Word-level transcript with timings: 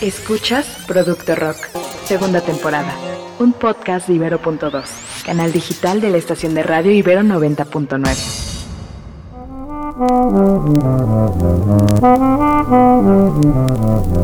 Escuchas 0.00 0.66
Producto 0.86 1.34
Rock, 1.34 1.56
segunda 2.04 2.42
temporada, 2.42 2.94
un 3.38 3.54
podcast 3.54 4.06
de 4.08 4.14
Ibero.2, 4.14 4.84
canal 5.24 5.52
digital 5.52 6.02
de 6.02 6.10
la 6.10 6.18
estación 6.18 6.54
de 6.54 6.62
radio 6.62 6.92
Ibero 6.92 7.22
90.9. 7.22 8.14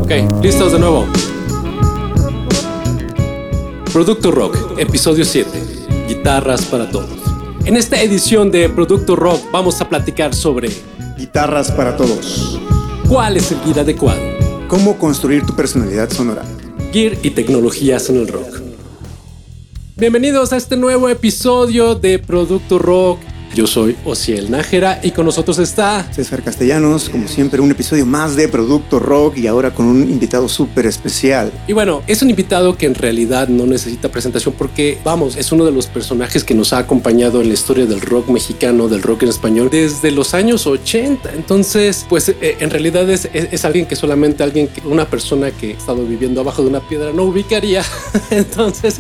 Ok, 0.02 0.43
listos 0.43 0.72
de 0.72 0.79
nuevo. 0.79 1.06
Producto 3.95 4.30
Rock, 4.30 4.79
episodio 4.79 5.25
7. 5.25 5.50
Guitarras 6.07 6.66
para 6.66 6.91
todos. 6.91 7.09
En 7.64 7.79
esta 7.79 7.98
edición 8.02 8.50
de 8.50 8.68
Producto 8.68 9.16
Rock 9.16 9.41
vamos 9.50 9.80
a 9.80 9.89
platicar 9.89 10.34
sobre 10.34 10.70
Guitarras 11.16 11.73
para 11.73 11.96
todos. 11.96 12.61
cuál 13.09 13.36
es 13.36 13.52
el 13.52 13.61
gear 13.61 13.80
adecuado, 13.80 14.20
Cómo 14.73 14.96
construir 14.96 15.45
tu 15.45 15.54
personalidad 15.54 16.10
sonora. 16.10 16.46
gear 16.95 17.19
y 17.23 17.28
tecnologías 17.28 18.09
en 18.09 18.16
el 18.16 18.28
rock. 18.28 18.62
Bienvenidos 19.98 20.55
a 20.55 20.56
este 20.56 20.79
nuevo 20.79 21.10
episodio 21.10 21.95
de 21.95 22.19
Producto 22.19 22.79
Rock. 22.79 23.19
Yo 23.55 23.66
soy 23.66 23.97
Ociel 24.06 24.51
Nájera 24.51 24.98
y 25.02 25.11
con 25.11 25.27
nosotros 25.27 25.59
está 25.59 26.06
César 26.10 26.43
Castellanos, 26.43 27.10
como 27.10 27.29
siempre, 27.29 27.60
un 27.60 27.70
episodio 27.70 28.06
más 28.06 28.34
de 28.34 28.48
Producto 28.48 28.98
Rock 28.98 29.37
y 29.37 29.47
ahora 29.47 29.74
con 29.74 29.84
un 29.87 30.02
invitado 30.10 30.48
súper 30.48 30.87
especial. 30.87 31.52
Y 31.69 31.74
bueno, 31.74 32.01
es 32.07 32.23
un 32.23 32.30
invitado 32.30 32.79
que 32.79 32.87
en 32.87 32.95
realidad 32.95 33.48
no 33.48 33.66
necesita 33.66 34.09
presentación 34.10 34.55
porque, 34.57 34.96
vamos, 35.05 35.37
es 35.37 35.52
uno 35.52 35.66
de 35.66 35.70
los 35.73 35.87
personajes 35.87 36.45
que 36.45 36.55
nos 36.55 36.73
ha 36.73 36.79
acompañado 36.79 37.43
en 37.43 37.48
la 37.48 37.55
historia 37.55 37.84
del 37.84 38.01
rock 38.01 38.29
mexicano, 38.30 38.88
del 38.88 39.02
rock 39.02 39.24
en 39.24 39.29
español, 39.29 39.69
desde 39.71 40.10
los 40.12 40.32
años 40.32 40.66
80. 40.66 41.32
Entonces, 41.34 42.07
pues 42.09 42.30
eh, 42.30 42.57
en 42.59 42.71
realidad 42.71 43.09
es, 43.10 43.29
es- 43.34 43.48
es 43.52 43.65
alguien 43.66 43.84
que 43.84 43.96
solamente 43.96 44.43
alguien, 44.43 44.69
que, 44.69 44.80
una 44.88 45.05
persona 45.05 45.51
que 45.51 45.74
ha 45.74 45.77
estado 45.77 46.07
viviendo 46.07 46.41
abajo 46.41 46.62
de 46.62 46.69
una 46.69 46.80
piedra 46.88 47.12
no 47.12 47.24
ubicaría. 47.24 47.84
Entonces, 48.30 48.98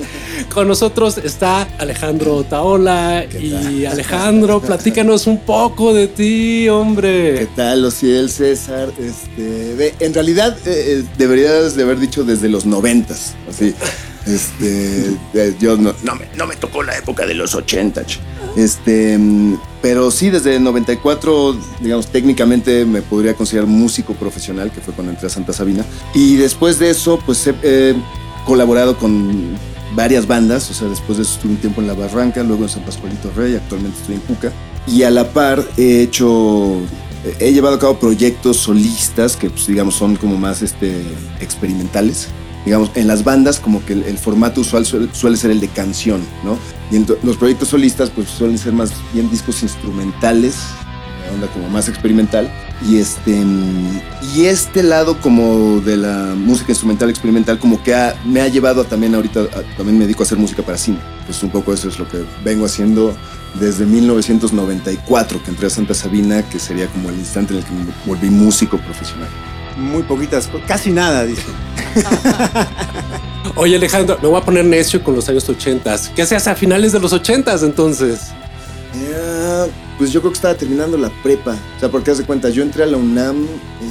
con 0.52 0.68
nosotros 0.68 1.16
está 1.16 1.62
Alejandro 1.78 2.44
Taola 2.44 3.24
y 3.24 3.86
Alejandro, 3.86 4.41
platícanos 4.66 5.26
un 5.26 5.38
poco 5.40 5.94
de 5.94 6.08
ti, 6.08 6.62
¿Qué 6.64 6.70
hombre. 6.70 7.46
tal, 7.56 7.84
Ociel 7.84 8.30
César? 8.30 8.92
Este, 8.98 9.74
ve, 9.74 9.94
en 10.00 10.14
realidad 10.14 10.56
eh, 10.66 11.00
eh, 11.00 11.04
deberías 11.16 11.76
de 11.76 11.82
haber 11.82 11.98
dicho 11.98 12.24
desde 12.24 12.48
los 12.48 12.66
noventas, 12.66 13.34
así. 13.48 13.74
Este, 14.24 15.16
eh, 15.34 15.56
yo 15.58 15.76
no, 15.76 15.92
no 16.04 16.14
me, 16.14 16.28
no 16.36 16.46
me 16.46 16.54
tocó 16.54 16.84
la 16.84 16.96
época 16.96 17.26
de 17.26 17.34
los 17.34 17.56
80. 17.56 18.06
ch. 18.06 18.20
Este, 18.56 19.18
mm, 19.18 19.58
pero 19.82 20.12
sí, 20.12 20.30
desde 20.30 20.54
el 20.54 20.62
94, 20.62 21.56
digamos, 21.80 22.06
técnicamente 22.06 22.84
me 22.84 23.02
podría 23.02 23.34
considerar 23.34 23.68
músico 23.68 24.14
profesional, 24.14 24.70
que 24.70 24.80
fue 24.80 24.94
cuando 24.94 25.10
entré 25.12 25.26
a 25.26 25.28
Santa 25.28 25.52
Sabina. 25.52 25.84
Y 26.14 26.36
después 26.36 26.78
de 26.78 26.90
eso, 26.90 27.18
pues 27.26 27.44
he 27.48 27.54
he 27.64 27.96
colaborado 28.46 28.96
con 28.96 29.56
varias 29.94 30.26
bandas, 30.26 30.70
o 30.70 30.74
sea, 30.74 30.88
después 30.88 31.18
de 31.18 31.24
eso 31.24 31.34
estuve 31.34 31.52
un 31.52 31.58
tiempo 31.58 31.80
en 31.80 31.86
La 31.86 31.94
Barranca, 31.94 32.42
luego 32.42 32.64
en 32.64 32.68
San 32.68 32.84
Pascualito 32.84 33.30
Rey, 33.36 33.54
actualmente 33.54 33.98
estoy 34.00 34.16
en 34.16 34.20
Cuca. 34.22 34.52
Y 34.86 35.02
a 35.02 35.10
la 35.10 35.30
par 35.30 35.64
he 35.76 36.02
hecho, 36.02 36.80
he 37.38 37.52
llevado 37.52 37.76
a 37.76 37.78
cabo 37.78 37.98
proyectos 37.98 38.56
solistas 38.56 39.36
que, 39.36 39.50
pues, 39.50 39.66
digamos, 39.66 39.94
son 39.94 40.16
como 40.16 40.36
más 40.36 40.62
este, 40.62 41.02
experimentales. 41.40 42.28
Digamos, 42.64 42.90
en 42.94 43.08
las 43.08 43.24
bandas 43.24 43.58
como 43.58 43.84
que 43.84 43.92
el, 43.92 44.04
el 44.04 44.18
formato 44.18 44.60
usual 44.60 44.86
suele, 44.86 45.08
suele 45.12 45.36
ser 45.36 45.50
el 45.50 45.58
de 45.58 45.68
canción, 45.68 46.20
¿no? 46.44 46.56
Y 46.92 46.96
en 46.96 47.06
los 47.22 47.36
proyectos 47.36 47.68
solistas 47.68 48.10
pues 48.10 48.28
suelen 48.28 48.56
ser 48.56 48.72
más 48.72 48.92
bien 49.12 49.28
discos 49.30 49.62
instrumentales, 49.64 50.54
una 51.24 51.34
onda 51.34 51.46
como 51.48 51.68
más 51.70 51.88
experimental. 51.88 52.52
Y 52.88 52.98
este, 52.98 53.42
y 54.34 54.46
este 54.46 54.82
lado 54.82 55.16
como 55.20 55.80
de 55.80 55.96
la 55.96 56.34
música 56.36 56.72
instrumental 56.72 57.10
experimental 57.10 57.58
como 57.58 57.80
que 57.82 57.94
ha- 57.94 58.16
me 58.24 58.40
ha 58.40 58.48
llevado 58.48 58.80
a 58.82 58.84
también 58.84 59.14
ahorita, 59.14 59.40
a- 59.40 59.76
también 59.76 59.98
me 59.98 60.04
dedico 60.04 60.22
a 60.22 60.26
hacer 60.26 60.36
música 60.38 60.62
para 60.64 60.76
cine. 60.76 60.98
Pues 61.26 61.40
un 61.44 61.50
poco 61.50 61.72
eso 61.72 61.88
es 61.88 61.98
lo 62.00 62.08
que 62.08 62.24
vengo 62.44 62.66
haciendo 62.66 63.14
desde 63.60 63.86
1994 63.86 65.42
que 65.44 65.50
entré 65.50 65.66
a 65.68 65.70
Santa 65.70 65.94
Sabina, 65.94 66.42
que 66.42 66.58
sería 66.58 66.88
como 66.88 67.10
el 67.10 67.16
instante 67.18 67.52
en 67.52 67.60
el 67.60 67.64
que 67.64 67.72
me 67.72 67.84
volví 68.04 68.30
músico 68.30 68.78
profesional. 68.78 69.28
Muy 69.78 70.02
poquitas, 70.02 70.48
casi 70.66 70.90
nada, 70.90 71.24
dice. 71.24 71.42
Oye 73.56 73.76
Alejandro, 73.76 74.18
me 74.22 74.28
voy 74.28 74.40
a 74.40 74.44
poner 74.44 74.64
necio 74.64 75.02
con 75.04 75.14
los 75.14 75.28
años 75.28 75.48
80. 75.48 75.94
¿Qué 76.16 76.22
hacías 76.22 76.46
a 76.48 76.54
finales 76.54 76.92
de 76.92 77.00
los 77.00 77.12
80 77.12 77.54
entonces? 77.62 78.32
Pues 80.02 80.10
yo 80.12 80.18
creo 80.20 80.32
que 80.32 80.36
estaba 80.38 80.54
terminando 80.56 80.98
la 80.98 81.10
prepa. 81.22 81.56
O 81.76 81.78
sea, 81.78 81.88
porque 81.88 82.10
haz 82.10 82.18
de 82.18 82.24
cuenta, 82.24 82.48
yo 82.50 82.64
entré 82.64 82.82
a 82.82 82.86
la 82.86 82.96
UNAM 82.96 83.46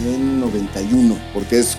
en 0.06 0.42
91, 0.42 1.18
porque 1.34 1.60
es, 1.60 1.78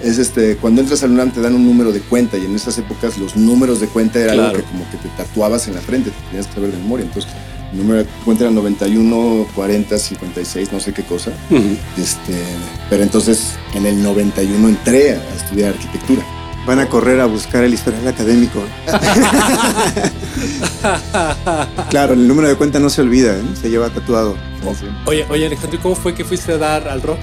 es 0.00 0.18
este, 0.18 0.56
cuando 0.56 0.80
entras 0.82 1.02
a 1.02 1.08
la 1.08 1.14
UNAM 1.14 1.32
te 1.32 1.40
dan 1.40 1.56
un 1.56 1.64
número 1.66 1.90
de 1.90 1.98
cuenta 1.98 2.38
y 2.38 2.44
en 2.44 2.54
esas 2.54 2.78
épocas 2.78 3.18
los 3.18 3.34
números 3.34 3.80
de 3.80 3.88
cuenta 3.88 4.20
era 4.20 4.34
Claro. 4.34 4.50
algo 4.50 4.62
que 4.62 4.70
como 4.70 4.88
que 4.88 4.98
te 4.98 5.08
tatuabas 5.16 5.66
en 5.66 5.74
la 5.74 5.80
frente, 5.80 6.10
te 6.10 6.16
tenías 6.28 6.46
que 6.46 6.54
saber 6.54 6.70
de 6.70 6.76
memoria. 6.78 7.06
Entonces, 7.06 7.28
el 7.72 7.78
número 7.78 7.98
de 8.04 8.06
cuenta 8.24 8.44
era 8.44 8.52
91, 8.52 9.46
40, 9.52 9.98
56, 9.98 10.72
no 10.72 10.78
sé 10.78 10.92
qué 10.92 11.02
cosa. 11.02 11.32
Este, 11.98 12.38
pero 12.88 13.02
entonces 13.02 13.54
en 13.74 13.84
el 13.86 14.00
91 14.00 14.68
entré 14.68 15.16
a 15.16 15.34
estudiar 15.34 15.70
arquitectura. 15.74 16.22
Van 16.66 16.78
a 16.78 16.88
correr 16.88 17.20
a 17.20 17.26
buscar 17.26 17.64
el 17.64 17.74
historial 17.74 18.06
académico. 18.06 18.62
claro, 21.90 22.14
el 22.14 22.28
número 22.28 22.48
de 22.48 22.56
cuenta 22.56 22.78
no 22.78 22.88
se 22.88 23.02
olvida, 23.02 23.36
¿eh? 23.36 23.42
se 23.60 23.68
lleva 23.68 23.90
tatuado. 23.90 24.36
Oye, 25.06 25.26
oye 25.28 25.46
Alejandro, 25.46 25.78
¿y 25.78 25.82
¿cómo 25.82 25.96
fue 25.96 26.14
que 26.14 26.24
fuiste 26.24 26.52
a 26.52 26.58
dar 26.58 26.88
al 26.88 27.02
rock? 27.02 27.18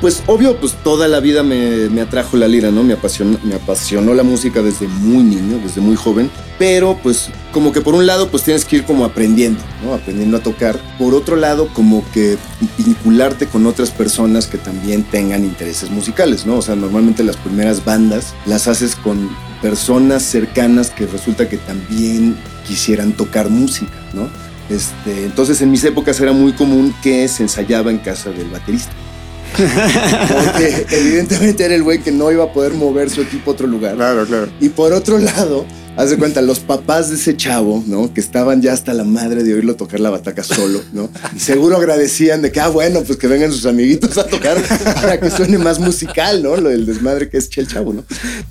Pues 0.00 0.22
obvio, 0.26 0.56
pues 0.56 0.74
toda 0.82 1.08
la 1.08 1.20
vida 1.20 1.42
me, 1.42 2.00
atrajo 2.00 2.36
la 2.36 2.48
lira, 2.48 2.70
¿no? 2.70 2.82
Me 2.82 2.94
apasionó, 2.94 4.14
la 4.14 4.22
música 4.22 4.62
desde 4.62 4.88
muy 4.88 5.22
niño, 5.22 5.60
desde 5.62 5.80
muy 5.80 5.96
joven. 5.96 6.30
Pero 6.58 6.98
pues 7.02 7.30
como 7.52 7.72
que 7.72 7.80
por 7.80 7.94
un 7.94 8.06
lado 8.06 8.28
pues 8.30 8.42
tienes 8.42 8.64
que 8.64 8.76
ir 8.76 8.84
como 8.84 9.04
aprendiendo. 9.04 9.60
Aprendiendo 9.92 10.38
a 10.38 10.40
tocar. 10.40 10.78
Por 10.98 11.14
otro 11.14 11.36
lado 11.36 11.68
como 11.74 12.04
que 12.12 12.38
vincularte 12.78 13.46
con 13.46 13.66
otras 13.66 13.90
personas 13.90 14.46
que 14.46 14.58
también 14.58 15.04
tengan 15.04 15.44
intereses 15.44 15.90
musicales, 15.90 16.46
¿no? 16.46 16.56
O 16.56 16.62
sea, 16.62 16.76
normalmente 16.76 17.22
las 17.22 17.36
primeras 17.36 17.84
bandas 17.84 18.34
las 18.46 18.68
haces 18.68 18.96
con 18.96 19.28
personas 19.60 20.22
cercanas 20.22 20.90
que 20.90 21.06
resulta 21.06 21.48
que 21.48 21.58
también 21.58 22.36
quisieran 22.66 23.12
tocar 23.12 23.50
música, 23.50 23.92
¿no? 24.14 24.28
Este, 24.70 25.24
entonces 25.24 25.60
en 25.62 25.70
mis 25.70 25.82
épocas 25.84 26.20
era 26.20 26.32
muy 26.32 26.52
común 26.52 26.94
que 27.02 27.26
se 27.28 27.42
ensayaba 27.42 27.90
en 27.90 27.98
casa 27.98 28.30
del 28.30 28.48
baterista. 28.48 28.92
Porque 29.56 30.86
evidentemente 30.90 31.64
era 31.64 31.74
el 31.74 31.82
güey 31.82 32.00
que 32.00 32.12
no 32.12 32.30
iba 32.30 32.44
a 32.44 32.52
poder 32.52 32.74
mover 32.74 33.10
su 33.10 33.22
equipo 33.22 33.50
a 33.50 33.54
otro 33.54 33.66
lugar. 33.66 33.96
Claro, 33.96 34.26
claro. 34.26 34.48
Y 34.60 34.68
por 34.70 34.92
otro 34.92 35.18
lado, 35.18 35.66
haz 35.96 36.10
de 36.10 36.16
cuenta, 36.16 36.40
los 36.40 36.60
papás 36.60 37.10
de 37.10 37.16
ese 37.16 37.36
chavo, 37.36 37.84
¿no? 37.86 38.12
Que 38.12 38.20
estaban 38.20 38.62
ya 38.62 38.72
hasta 38.72 38.94
la 38.94 39.04
madre 39.04 39.42
de 39.42 39.54
oírlo 39.54 39.76
tocar 39.76 40.00
la 40.00 40.10
bataca 40.10 40.42
solo, 40.42 40.80
¿no? 40.92 41.10
Seguro 41.36 41.76
agradecían 41.76 42.42
de 42.42 42.52
que, 42.52 42.60
ah, 42.60 42.68
bueno, 42.68 43.02
pues 43.02 43.18
que 43.18 43.26
vengan 43.26 43.52
sus 43.52 43.66
amiguitos 43.66 44.16
a 44.18 44.26
tocar 44.26 44.56
para 44.94 45.20
que 45.20 45.30
suene 45.30 45.58
más 45.58 45.78
musical, 45.78 46.42
¿no? 46.42 46.56
Lo 46.56 46.68
del 46.68 46.86
desmadre 46.86 47.28
que 47.28 47.38
es 47.38 47.50
el 47.56 47.66
chavo, 47.66 47.92
¿no? 47.92 48.04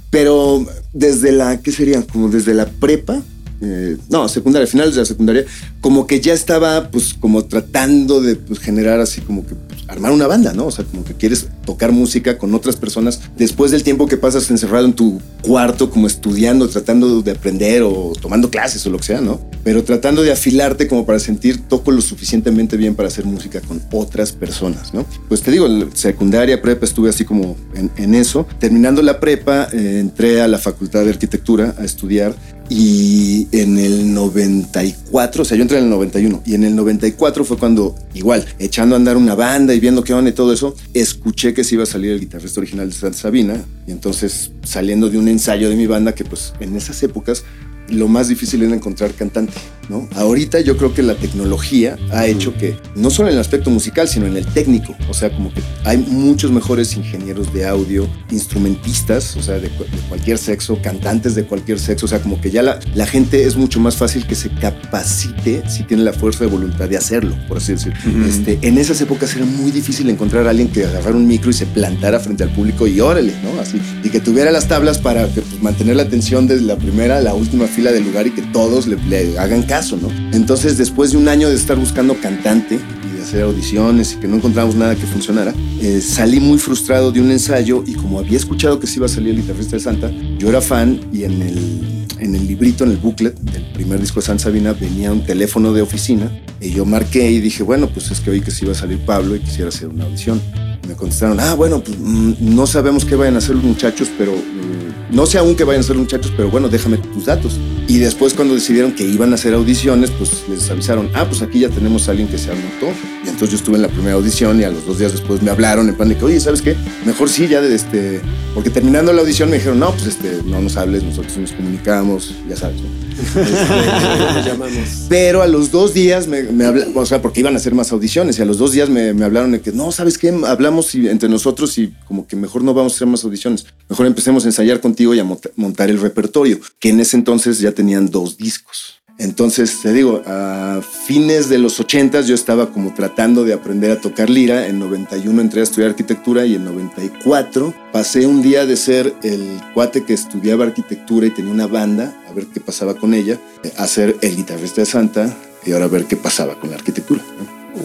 Pero 0.09 0.65
desde 0.93 1.31
la, 1.31 1.59
¿qué 1.59 1.71
sería? 1.71 2.01
Como 2.03 2.29
desde 2.29 2.53
la 2.53 2.65
prepa, 2.65 3.21
eh, 3.61 3.97
no, 4.09 4.29
secundaria, 4.29 4.67
finales 4.67 4.95
de 4.95 5.01
la 5.01 5.05
secundaria, 5.05 5.45
como 5.81 6.07
que 6.07 6.21
ya 6.21 6.33
estaba, 6.33 6.89
pues, 6.91 7.13
como 7.13 7.43
tratando 7.45 8.21
de 8.21 8.35
pues, 8.35 8.59
generar 8.59 8.99
así 8.99 9.21
como 9.21 9.45
que 9.45 9.53
armar 9.89 10.11
una 10.11 10.27
banda, 10.27 10.53
¿no? 10.53 10.67
O 10.67 10.71
sea, 10.71 10.85
como 10.85 11.03
que 11.03 11.13
quieres 11.13 11.47
tocar 11.65 11.91
música 11.91 12.37
con 12.37 12.53
otras 12.53 12.75
personas 12.75 13.21
después 13.37 13.71
del 13.71 13.83
tiempo 13.83 14.07
que 14.07 14.17
pasas 14.17 14.49
encerrado 14.51 14.85
en 14.85 14.93
tu 14.93 15.21
cuarto, 15.41 15.89
como 15.89 16.07
estudiando, 16.07 16.67
tratando 16.69 17.21
de 17.21 17.31
aprender 17.31 17.83
o 17.83 18.13
tomando 18.19 18.49
clases 18.49 18.85
o 18.85 18.89
lo 18.89 18.97
que 18.97 19.05
sea, 19.05 19.21
¿no? 19.21 19.41
Pero 19.63 19.83
tratando 19.83 20.21
de 20.21 20.31
afilarte 20.31 20.87
como 20.87 21.05
para 21.05 21.19
sentir 21.19 21.67
toco 21.67 21.91
lo 21.91 22.01
suficientemente 22.01 22.77
bien 22.77 22.95
para 22.95 23.07
hacer 23.07 23.25
música 23.25 23.61
con 23.61 23.81
otras 23.91 24.31
personas, 24.31 24.93
¿no? 24.93 25.05
Pues 25.27 25.41
te 25.41 25.51
digo, 25.51 25.67
secundaria, 25.93 26.61
prepa, 26.61 26.85
estuve 26.85 27.09
así 27.09 27.25
como 27.25 27.55
en, 27.73 27.91
en 27.97 28.15
eso. 28.15 28.45
Terminando 28.59 29.01
la 29.01 29.19
prepa, 29.19 29.67
eh, 29.73 29.99
entré 29.99 30.41
a 30.41 30.47
la 30.47 30.57
Facultad 30.57 31.03
de 31.03 31.09
Arquitectura 31.09 31.75
a 31.77 31.83
estudiar 31.83 32.35
y 32.69 33.47
en 33.51 33.79
el 33.79 34.13
94, 34.13 35.41
o 35.41 35.45
sea, 35.45 35.57
yo 35.57 35.63
entré 35.63 35.79
en 35.79 35.85
el 35.85 35.89
91 35.89 36.43
y 36.45 36.53
en 36.53 36.63
el 36.63 36.75
94 36.75 37.43
fue 37.43 37.57
cuando, 37.57 37.95
igual, 38.13 38.45
echando 38.59 38.95
a 38.95 38.97
andar 38.97 39.17
una 39.17 39.33
banda 39.33 39.73
y 39.73 39.79
viendo 39.79 40.03
qué 40.03 40.13
onda 40.13 40.29
y 40.29 40.33
todo 40.33 40.53
eso, 40.53 40.75
escuché 40.93 41.53
que 41.55 41.63
se 41.63 41.75
iba 41.75 41.83
a 41.83 41.87
salir 41.87 42.11
el 42.11 42.19
guitarrista 42.19 42.59
original 42.59 42.89
de 42.89 42.95
Santa 42.95 43.17
Sabina 43.17 43.65
y 43.87 43.91
entonces 43.91 44.51
saliendo 44.63 45.09
de 45.09 45.17
un 45.17 45.27
ensayo 45.27 45.69
de 45.69 45.75
mi 45.75 45.87
banda 45.87 46.13
que 46.13 46.23
pues 46.23 46.53
en 46.59 46.75
esas 46.75 47.01
épocas 47.01 47.43
lo 47.91 48.07
más 48.07 48.27
difícil 48.27 48.61
era 48.63 48.73
encontrar 48.75 49.13
cantante, 49.13 49.53
¿no? 49.89 50.07
Ahorita 50.15 50.59
yo 50.61 50.77
creo 50.77 50.93
que 50.93 51.03
la 51.03 51.15
tecnología 51.15 51.97
ha 52.11 52.27
hecho 52.27 52.55
que, 52.55 52.77
no 52.95 53.09
solo 53.09 53.29
en 53.29 53.35
el 53.35 53.41
aspecto 53.41 53.69
musical, 53.69 54.07
sino 54.07 54.27
en 54.27 54.37
el 54.37 54.45
técnico, 54.45 54.95
o 55.09 55.13
sea, 55.13 55.31
como 55.31 55.53
que 55.53 55.61
hay 55.83 55.97
muchos 55.97 56.51
mejores 56.51 56.95
ingenieros 56.95 57.53
de 57.53 57.67
audio, 57.67 58.07
instrumentistas, 58.31 59.35
o 59.35 59.41
sea, 59.41 59.59
de, 59.59 59.69
cualquier 60.07 60.37
sexo, 60.37 60.79
cantantes 60.81 61.35
de 61.35 61.45
cualquier 61.45 61.79
sexo, 61.79 62.05
o 62.05 62.09
sea, 62.09 62.21
como 62.21 62.39
que 62.39 62.51
ya 62.51 62.63
la, 62.63 62.79
la, 62.93 63.05
gente 63.05 63.43
es 63.43 63.55
mucho 63.55 63.79
más 63.79 63.95
fácil 63.95 64.27
que 64.27 64.35
se 64.35 64.49
capacite 64.49 65.63
si 65.67 65.83
tiene 65.83 66.03
la 66.03 66.13
fuerza 66.13 66.45
de 66.45 66.51
voluntad 66.51 66.87
de 66.87 66.97
hacerlo, 66.97 67.35
por 67.47 67.57
así 67.57 67.73
decirlo. 67.73 67.97
este, 68.27 68.59
en 68.61 68.77
esas 68.77 69.01
épocas 69.01 69.35
era 69.35 69.45
muy 69.45 69.71
difícil 69.71 70.09
encontrar 70.09 70.45
a 70.47 70.51
alguien 70.51 70.69
que 70.69 70.85
agarrara 70.85 71.15
un 71.15 71.27
micro 71.27 71.49
y 71.49 71.53
se 71.53 71.65
plantara 71.65 72.19
frente 72.19 72.43
al 72.43 72.51
público 72.51 72.87
y 72.87 72.99
órale, 72.99 73.33
¿no? 73.43 73.59
Así, 73.59 73.81
y 74.03 74.09
que 74.09 74.19
tuviera 74.19 74.51
las 74.51 74.67
tablas 74.67 74.99
para 74.99 75.27
pues, 75.27 75.45
mantener 75.61 75.95
la 75.95 76.03
atención 76.03 76.47
desde 76.47 76.65
la 76.65 76.77
primera 76.77 77.17
a 77.17 77.21
la 77.21 77.33
última 77.33 77.65
fila 77.65 77.78
del 77.87 78.03
lugar 78.03 78.27
y 78.27 78.31
que 78.31 78.41
todos 78.41 78.87
le, 78.87 79.39
hagan 79.39 79.63
caso, 79.63 79.97
¿no? 79.97 80.09
Entonces, 80.35 80.77
después 80.77 81.11
de 81.11 81.17
un 81.17 81.27
año 81.27 81.49
de 81.49 81.55
estar 81.55 81.77
buscando 81.77 82.19
cantante 82.19 82.75
y 82.75 83.17
de 83.17 83.23
hacer 83.23 83.43
audiciones 83.43 84.13
y 84.13 84.15
que 84.17 84.27
no 84.27 84.35
encontramos 84.35 84.75
nada 84.75 84.95
que 84.95 85.05
funcionara, 85.05 85.53
eh, 85.81 86.01
salí 86.01 86.39
muy 86.39 86.57
frustrado 86.57 87.11
de 87.11 87.21
un 87.21 87.31
ensayo 87.31 87.83
y 87.87 87.93
como 87.93 88.19
había 88.19 88.37
escuchado 88.37 88.79
que 88.79 88.87
se 88.87 88.97
iba 88.97 89.05
a 89.05 89.09
salir 89.09 89.29
el 89.31 89.41
guitarrista 89.41 89.77
de 89.77 89.81
Santa, 89.81 90.11
yo 90.37 90.49
era 90.49 90.61
fan 90.61 90.99
y 91.13 91.23
en 91.23 91.41
el, 91.41 92.07
en 92.19 92.35
el 92.35 92.47
librito, 92.47 92.83
en 92.83 92.91
el 92.91 92.97
booklet 92.97 93.39
del 93.39 93.63
primer 93.73 93.99
disco 93.99 94.19
de 94.19 94.25
San 94.25 94.39
Sabina 94.39 94.73
venía 94.73 95.11
un 95.11 95.23
teléfono 95.23 95.73
de 95.73 95.81
oficina 95.81 96.29
y 96.59 96.71
yo 96.71 96.85
marqué 96.85 97.31
y 97.31 97.39
dije, 97.39 97.63
bueno, 97.63 97.89
pues 97.89 98.11
es 98.11 98.19
que 98.19 98.29
oí 98.29 98.41
que 98.41 98.51
se 98.51 98.65
iba 98.65 98.73
a 98.73 98.77
salir 98.77 98.99
Pablo 98.99 99.35
y 99.35 99.39
quisiera 99.39 99.69
hacer 99.69 99.87
una 99.87 100.03
audición. 100.03 100.41
Me 100.87 100.95
contestaron, 100.95 101.39
ah, 101.39 101.53
bueno, 101.53 101.81
pues 101.83 101.97
mm, 101.99 102.33
no 102.39 102.65
sabemos 102.65 103.05
qué 103.05 103.15
vayan 103.15 103.35
a 103.35 103.37
hacer 103.39 103.55
los 103.55 103.63
muchachos, 103.63 104.09
pero 104.17 104.33
mm, 104.33 105.15
no 105.15 105.25
sé 105.25 105.37
aún 105.37 105.55
qué 105.55 105.63
vayan 105.63 105.81
a 105.81 105.83
hacer 105.83 105.95
los 105.95 106.03
muchachos, 106.05 106.31
pero 106.35 106.49
bueno, 106.49 106.69
déjame 106.69 106.97
tus 106.97 107.25
datos. 107.25 107.59
Y 107.87 107.97
después 107.97 108.33
cuando 108.33 108.53
decidieron 108.53 108.91
que 108.91 109.03
iban 109.03 109.31
a 109.31 109.35
hacer 109.35 109.53
audiciones, 109.53 110.11
pues 110.11 110.43
les 110.47 110.69
avisaron, 110.69 111.09
ah, 111.15 111.25
pues 111.25 111.41
aquí 111.41 111.59
ya 111.59 111.69
tenemos 111.69 112.07
a 112.07 112.11
alguien 112.11 112.27
que 112.27 112.37
se 112.37 112.51
anotó. 112.51 112.87
Y 113.25 113.29
entonces 113.29 113.51
yo 113.51 113.57
estuve 113.57 113.75
en 113.75 113.81
la 113.81 113.87
primera 113.87 114.13
audición 114.13 114.59
y 114.59 114.63
a 114.63 114.69
los 114.69 114.85
dos 114.85 114.99
días 114.99 115.11
después 115.11 115.41
me 115.41 115.51
hablaron 115.51 115.89
en 115.89 115.95
plan 115.95 116.09
de 116.09 116.15
que, 116.15 116.25
oye, 116.25 116.39
¿sabes 116.39 116.61
qué? 116.61 116.75
Mejor 117.05 117.29
sí, 117.29 117.47
ya 117.47 117.61
de 117.61 117.73
este... 117.73 118.21
Porque 118.53 118.69
terminando 118.69 119.11
la 119.13 119.21
audición 119.21 119.49
me 119.49 119.57
dijeron, 119.57 119.79
no, 119.79 119.91
pues 119.91 120.07
este, 120.07 120.41
no 120.45 120.61
nos 120.61 120.77
hables, 120.77 121.03
nosotros 121.03 121.37
nos 121.37 121.51
comunicamos, 121.51 122.35
ya 122.47 122.55
sabes. 122.55 122.77
Pero 125.09 125.41
a 125.41 125.47
los 125.47 125.71
dos 125.71 125.93
días 125.93 126.27
me, 126.27 126.43
me 126.43 126.65
hablaron, 126.65 126.93
o 126.95 127.05
sea, 127.05 127.21
porque 127.21 127.39
iban 127.41 127.53
a 127.53 127.57
hacer 127.57 127.73
más 127.73 127.91
audiciones 127.91 128.39
y 128.39 128.41
a 128.41 128.45
los 128.45 128.57
dos 128.57 128.71
días 128.71 128.89
me, 128.89 129.13
me 129.13 129.25
hablaron 129.25 129.51
de 129.51 129.61
que, 129.61 129.71
no, 129.71 129.91
¿sabes 129.91 130.17
qué? 130.17 130.29
Hablamos 130.45 130.93
entre 130.95 131.29
nosotros 131.29 131.77
y 131.77 131.93
como 132.07 132.27
que 132.27 132.35
mejor 132.35 132.63
no 132.63 132.73
vamos 132.73 132.93
a 132.93 132.95
hacer 132.95 133.07
más 133.07 133.23
audiciones. 133.23 133.65
Mejor 133.87 134.05
empecemos 134.05 134.45
a 134.45 134.47
ensayar 134.47 134.79
contigo 134.81 135.13
y 135.13 135.19
a 135.19 135.25
montar 135.55 135.89
el 135.89 135.99
repertorio, 135.99 136.59
que 136.79 136.89
en 136.89 136.99
ese 136.99 137.17
entonces 137.17 137.59
ya 137.59 137.71
tenían 137.71 138.09
dos 138.09 138.37
discos. 138.37 138.98
Entonces, 139.19 139.81
te 139.81 139.91
digo, 139.91 140.23
a 140.25 140.79
fines 141.05 141.49
de 141.49 141.57
los 141.57 141.77
80 141.79 142.21
yo 142.21 142.33
estaba 142.33 142.71
como 142.71 142.93
tratando 142.93 143.43
de 143.43 143.53
aprender 143.53 143.91
a 143.91 143.99
tocar 143.99 144.29
lira. 144.29 144.67
En 144.67 144.79
91 144.79 145.41
entré 145.41 145.59
a 145.59 145.63
estudiar 145.63 145.89
arquitectura 145.89 146.45
y 146.45 146.55
en 146.55 146.63
94 146.63 147.73
pasé 147.91 148.25
un 148.25 148.41
día 148.41 148.65
de 148.65 148.77
ser 148.77 149.13
el 149.21 149.59
cuate 149.73 150.05
que 150.05 150.13
estudiaba 150.13 150.63
arquitectura 150.63 151.27
y 151.27 151.31
tenía 151.31 151.51
una 151.51 151.67
banda, 151.67 152.13
a 152.29 152.33
ver 152.33 152.47
qué 152.47 152.61
pasaba 152.61 152.93
con 152.93 153.13
ella, 153.13 153.37
a 153.77 153.87
ser 153.87 154.15
el 154.21 154.37
guitarrista 154.37 154.81
de 154.81 154.85
Santa 154.85 155.37
y 155.65 155.73
ahora 155.73 155.85
a 155.85 155.89
ver 155.89 156.05
qué 156.05 156.15
pasaba 156.15 156.57
con 156.57 156.69
la 156.69 156.77
arquitectura. 156.77 157.21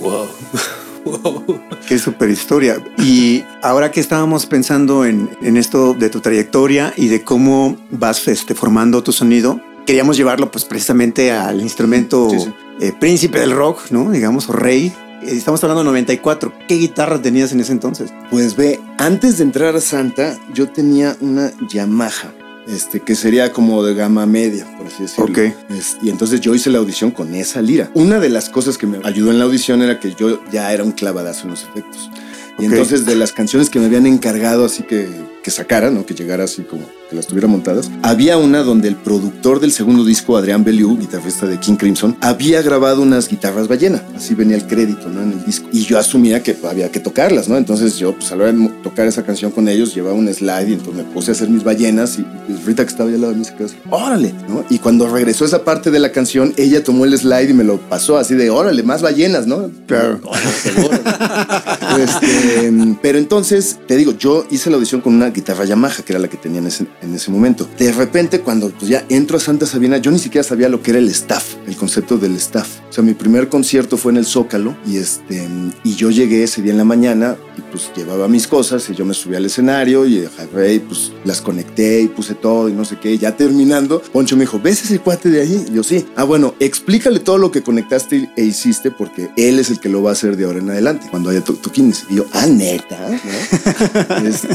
Wow. 0.01 0.27
Wow. 1.05 1.61
Qué 1.87 1.99
super 1.99 2.31
historia. 2.31 2.83
Y 2.97 3.45
ahora 3.61 3.91
que 3.91 4.01
estábamos 4.01 4.47
pensando 4.47 5.05
en, 5.05 5.29
esto 5.43 5.93
de 5.93 6.09
tu 6.09 6.21
trayectoria 6.21 6.95
y 6.97 7.09
de 7.09 7.23
cómo 7.23 7.77
vas 7.91 8.27
este, 8.27 8.55
formando 8.55 9.03
tu 9.03 9.13
sonido, 9.13 9.61
queríamos 9.87 10.17
llevarlo 10.17 10.51
pues 10.51 10.65
precisamente 10.65 11.33
al 11.33 11.61
instrumento 11.61 12.29
eh, 12.81 12.93
príncipe 12.99 13.41
del 13.41 13.53
rock, 13.53 13.91
¿no? 13.91 14.11
Digamos, 14.11 14.49
o 14.49 14.53
rey. 14.53 14.93
Estamos 15.23 15.63
hablando 15.65 15.83
de 15.83 15.87
94. 15.87 16.53
¿Qué 16.69 16.75
guitarra 16.75 17.21
tenías 17.21 17.53
en 17.53 17.61
ese 17.61 17.73
entonces? 17.73 18.13
Pues 18.31 18.57
ve, 18.57 18.81
antes 18.99 19.39
de 19.39 19.45
entrar 19.45 19.75
a 19.75 19.81
Santa, 19.81 20.39
yo 20.53 20.69
tenía 20.69 21.17
una 21.21 21.51
Yamaha 21.71 22.33
este, 22.67 23.01
que 23.01 23.15
sería 23.15 23.53
como 23.53 23.83
de 23.83 23.95
gama 23.95 24.27
media, 24.27 24.67
por 24.77 24.87
así 24.87 25.03
decirlo. 25.03 25.27
Okay. 25.27 25.55
y 26.03 26.11
entonces 26.11 26.41
yo 26.41 26.55
hice 26.55 26.71
la 26.71 26.79
audición 26.79 27.11
con 27.11 27.35
esa 27.35 27.61
lira. 27.61 27.91
Una 27.95 28.21
de 28.21 28.31
las 28.31 28.49
cosas 28.49 28.79
que 28.79 28.87
me 28.87 29.01
ayudó 29.05 29.31
en 29.31 29.39
la 29.39 29.45
audición 29.45 29.83
era 29.83 30.01
que 30.01 30.15
yo 30.15 30.41
ya 30.51 30.73
era 30.73 30.83
un 30.83 30.93
clavadazo 30.93 31.45
en 31.45 31.51
los 31.51 31.63
efectos. 31.65 32.11
Y 32.59 32.67
entonces 32.67 33.05
de 33.05 33.17
las 33.17 33.33
canciones 33.33 33.69
que 33.69 33.81
me 33.81 33.87
habían 33.87 34.07
encargado 34.07 34.65
así 34.65 34.85
que, 34.85 35.09
que 35.43 35.51
sacara, 35.51 35.91
¿no? 35.91 36.07
que 36.07 36.15
llegara 36.15 36.45
así 36.45 36.63
como 36.63 36.85
que 37.11 37.17
las 37.17 37.27
tuviera 37.27 37.49
montadas, 37.49 37.91
había 38.03 38.39
una 38.39 38.63
donde 38.63 38.89
el 38.89 38.97
productor 38.97 39.61
del 39.61 39.73
segundo 39.73 40.05
disco, 40.05 40.37
Adrián 40.37 40.65
Bellew, 40.65 40.97
guitarrista 40.97 41.47
de 41.47 41.59
King 41.59 41.77
Crimson, 41.77 42.17
había 42.21 42.63
grabado 42.63 43.03
unas 43.03 43.29
guitarras 43.29 43.69
ballena. 43.69 44.03
Así 44.17 44.35
venía 44.35 44.57
el 44.57 44.67
crédito 44.67 45.09
¿no? 45.09 45.23
en 45.23 45.33
el 45.33 45.45
disco. 45.45 45.69
Y 45.73 45.85
yo 45.85 45.99
asumía 45.99 46.43
que 46.43 46.57
había 46.69 46.91
que 46.91 47.01
tocarlas, 47.01 47.49
¿no? 47.49 47.57
Entonces 47.57 47.99
yo, 47.99 48.15
pues 48.15 48.33
a 48.33 48.37
la 48.37 48.45
hora 48.45 48.53
de 48.53 48.69
tocar 48.83 49.07
esa 49.07 49.23
canción 49.25 49.51
con 49.51 49.69
ellos, 49.69 49.95
llevaba 49.95 50.15
un 50.15 50.33
slide 50.33 50.71
y 50.71 50.73
entonces 50.75 50.95
me 50.95 51.13
puse 51.13 51.33
a 51.33 51.35
hacer 51.35 51.51
mis 51.51 51.65
ballenas 51.65 52.19
y 52.19 52.23
pues, 52.47 52.65
Rita 52.65 52.85
que 52.85 52.91
estaba 52.91 53.09
allá 53.09 53.17
al 53.17 53.21
lado 53.23 53.33
de 53.35 53.39
mí 53.41 53.45
se 53.45 53.55
quedó 53.55 53.67
así, 53.67 53.77
órale, 53.91 54.33
¿no? 54.49 54.65
Y 54.71 54.79
cuando 54.79 55.09
regresó 55.09 55.45
esa 55.45 55.65
parte 55.65 55.91
de 55.91 55.99
la 55.99 56.13
canción, 56.13 56.55
ella 56.57 56.83
tomó 56.83 57.05
el 57.05 57.19
slide 57.19 57.51
y 57.51 57.55
me 57.55 57.65
lo 57.65 57.79
pasó 57.79 58.17
así 58.17 58.35
de, 58.35 58.49
órale, 58.49 58.83
más 58.83 59.03
ballenas, 59.03 59.47
¿no? 59.47 59.71
Claro. 59.87 60.21
este, 61.99 62.97
pero 63.03 63.19
entonces, 63.19 63.79
te 63.87 63.97
digo, 63.97 64.13
yo 64.13 64.47
hice 64.51 64.71
la 64.71 64.77
audición 64.77 65.01
con 65.01 65.15
una 65.15 65.31
guitarra 65.31 65.65
Yamaha, 65.65 66.03
que 66.03 66.13
era 66.13 66.21
la 66.21 66.29
que 66.29 66.37
tenía 66.37 66.61
en 66.61 66.67
ese, 66.67 66.87
en 67.03 67.15
ese 67.15 67.31
momento. 67.31 67.69
De 67.79 67.93
repente, 67.93 68.41
cuando 68.41 68.71
pues, 68.71 68.89
ya 68.89 69.05
entro 69.09 69.37
a 69.37 69.41
Santa 69.41 69.67
Sabina, 69.67 69.99
yo 69.99 70.11
ni 70.11 70.19
siquiera 70.19 70.43
sabía 70.43 70.69
lo 70.69 70.83
que 70.83 70.91
era 70.91 70.99
el 70.99 71.09
staff, 71.09 71.55
el 71.67 71.77
concepto 71.77 72.19
del 72.19 72.37
staff. 72.37 72.69
O 72.89 72.93
sea, 72.93 73.03
mi 73.03 73.15
primer 73.15 73.49
concierto 73.49 73.97
fue 73.97 74.13
en 74.13 74.19
el 74.19 74.27
Zócalo 74.27 74.77
y, 74.87 74.99
este, 74.99 75.49
y 75.83 75.95
yo 75.95 76.11
llegué 76.11 76.45
ese 76.45 76.63
día 76.63 76.73
en 76.73 76.79
la 76.79 76.85
mañana 76.85 77.37
y 77.57 77.61
pues 77.63 77.91
llevaba 77.97 78.29
mis 78.29 78.47
cosas 78.47 78.89
y 78.91 78.95
yo 78.95 79.05
me 79.05 79.15
subí 79.15 79.37
al 79.37 79.45
escenario 79.45 80.07
y 80.07 80.25
agarré 80.25 80.75
y 80.75 80.79
pues 80.81 81.13
las 81.25 81.41
conecté 81.41 82.03
y 82.03 82.09
puse 82.09 82.35
todo 82.35 82.69
y 82.69 82.73
no 82.73 82.85
sé 82.85 82.99
qué. 83.01 83.17
Ya 83.19 83.37
terminando, 83.37 84.01
Poncho 84.13 84.37
me 84.37 84.43
dijo, 84.43 84.61
¿ves 84.61 84.85
ese 84.85 84.99
cuate 84.99 85.31
de 85.31 85.41
ahí? 85.41 85.67
Y 85.69 85.75
yo 85.75 85.83
sí. 85.83 86.07
Ah, 86.17 86.25
bueno, 86.25 86.55
explícale 86.61 87.21
todo 87.21 87.39
lo 87.39 87.51
que 87.51 87.63
conectaste 87.63 88.31
e 88.37 88.45
hiciste 88.45 88.91
porque 88.91 89.31
él 89.37 89.59
es 89.59 89.71
el 89.71 89.81
que 89.81 89.89
lo 89.89 90.03
va 90.03 90.11
a 90.11 90.13
hacer 90.13 90.37
de 90.37 90.45
ahora 90.45 90.59
en 90.59 90.71
adelante 90.71 91.09
cuando 91.11 91.31
haya 91.31 91.43
toquines. 91.43 92.05
Y 92.11 92.17
yo, 92.17 92.27
ah, 92.33 92.47
neta. 92.47 93.09
este, 94.25 94.55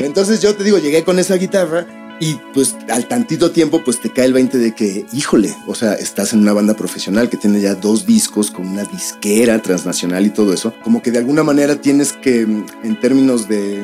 entonces 0.00 0.40
yo 0.40 0.54
te 0.54 0.64
digo, 0.64 0.78
llegué 0.78 1.04
con 1.04 1.18
esa 1.18 1.36
guitarra 1.36 2.03
y 2.20 2.36
pues 2.52 2.76
al 2.88 3.06
tantito 3.06 3.50
tiempo 3.50 3.82
pues 3.84 4.00
te 4.00 4.10
cae 4.10 4.26
el 4.26 4.32
20 4.32 4.58
de 4.58 4.74
que, 4.74 5.06
híjole, 5.12 5.54
o 5.66 5.74
sea, 5.74 5.94
estás 5.94 6.32
en 6.32 6.40
una 6.40 6.52
banda 6.52 6.74
profesional 6.74 7.28
que 7.28 7.36
tiene 7.36 7.60
ya 7.60 7.74
dos 7.74 8.06
discos 8.06 8.50
con 8.50 8.68
una 8.68 8.84
disquera 8.84 9.60
transnacional 9.60 10.24
y 10.24 10.30
todo 10.30 10.52
eso. 10.52 10.72
Como 10.82 11.02
que 11.02 11.10
de 11.10 11.18
alguna 11.18 11.42
manera 11.42 11.76
tienes 11.76 12.12
que, 12.12 12.42
en 12.42 13.00
términos 13.00 13.48
de 13.48 13.82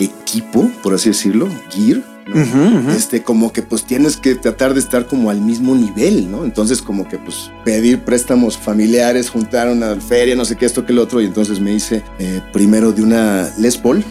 equipo, 0.00 0.70
por 0.82 0.94
así 0.94 1.10
decirlo, 1.10 1.48
gear, 1.70 2.02
este, 2.94 3.22
como 3.22 3.52
que 3.52 3.62
pues 3.62 3.84
tienes 3.84 4.18
que 4.18 4.34
tratar 4.34 4.74
de 4.74 4.80
estar 4.80 5.06
como 5.06 5.30
al 5.30 5.40
mismo 5.40 5.74
nivel, 5.74 6.30
¿no? 6.30 6.44
Entonces 6.44 6.82
como 6.82 7.08
que 7.08 7.16
pues 7.18 7.50
pedir 7.64 8.00
préstamos 8.00 8.58
familiares, 8.58 9.30
juntar 9.30 9.68
una 9.68 9.96
feria, 9.96 10.34
no 10.36 10.44
sé 10.44 10.56
qué, 10.56 10.66
esto 10.66 10.84
que 10.84 10.92
el 10.92 10.98
otro, 10.98 11.22
y 11.22 11.24
entonces 11.24 11.58
me 11.58 11.72
hice 11.72 12.02
eh, 12.18 12.42
primero 12.52 12.92
de 12.92 13.02
una 13.02 13.48
Les 13.58 13.78
Paul 13.78 14.04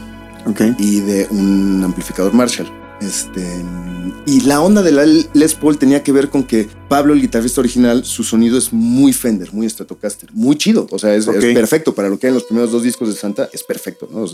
y 0.80 1.02
de 1.02 1.28
un 1.30 1.84
amplificador 1.84 2.34
Marshall. 2.34 2.87
Este, 3.02 3.46
y 4.26 4.42
la 4.42 4.60
onda 4.60 4.82
de 4.82 4.92
la 4.92 5.06
Les 5.06 5.54
Paul 5.54 5.78
tenía 5.78 6.02
que 6.02 6.12
ver 6.12 6.30
con 6.30 6.44
que 6.44 6.68
Pablo, 6.90 7.14
el 7.14 7.22
guitarrista 7.22 7.62
original, 7.62 8.04
su 8.06 8.24
sonido 8.24 8.58
es 8.58 8.74
muy 8.74 9.14
Fender, 9.14 9.54
muy 9.54 9.70
Stratocaster, 9.70 10.30
muy 10.34 10.58
chido. 10.58 10.88
O 10.90 10.98
sea, 10.98 11.14
es, 11.14 11.28
perfecto 11.28 11.94
para 11.94 12.10
lo 12.10 12.18
que 12.18 12.28
hay 12.28 12.30
en 12.30 12.36
los 12.36 12.46
primeros 12.46 12.72
dos 12.72 12.82
discos 12.82 13.10
de 13.10 13.16
Santa, 13.16 13.50
es 13.54 13.64
perfecto, 13.64 14.10
¿no? 14.12 14.26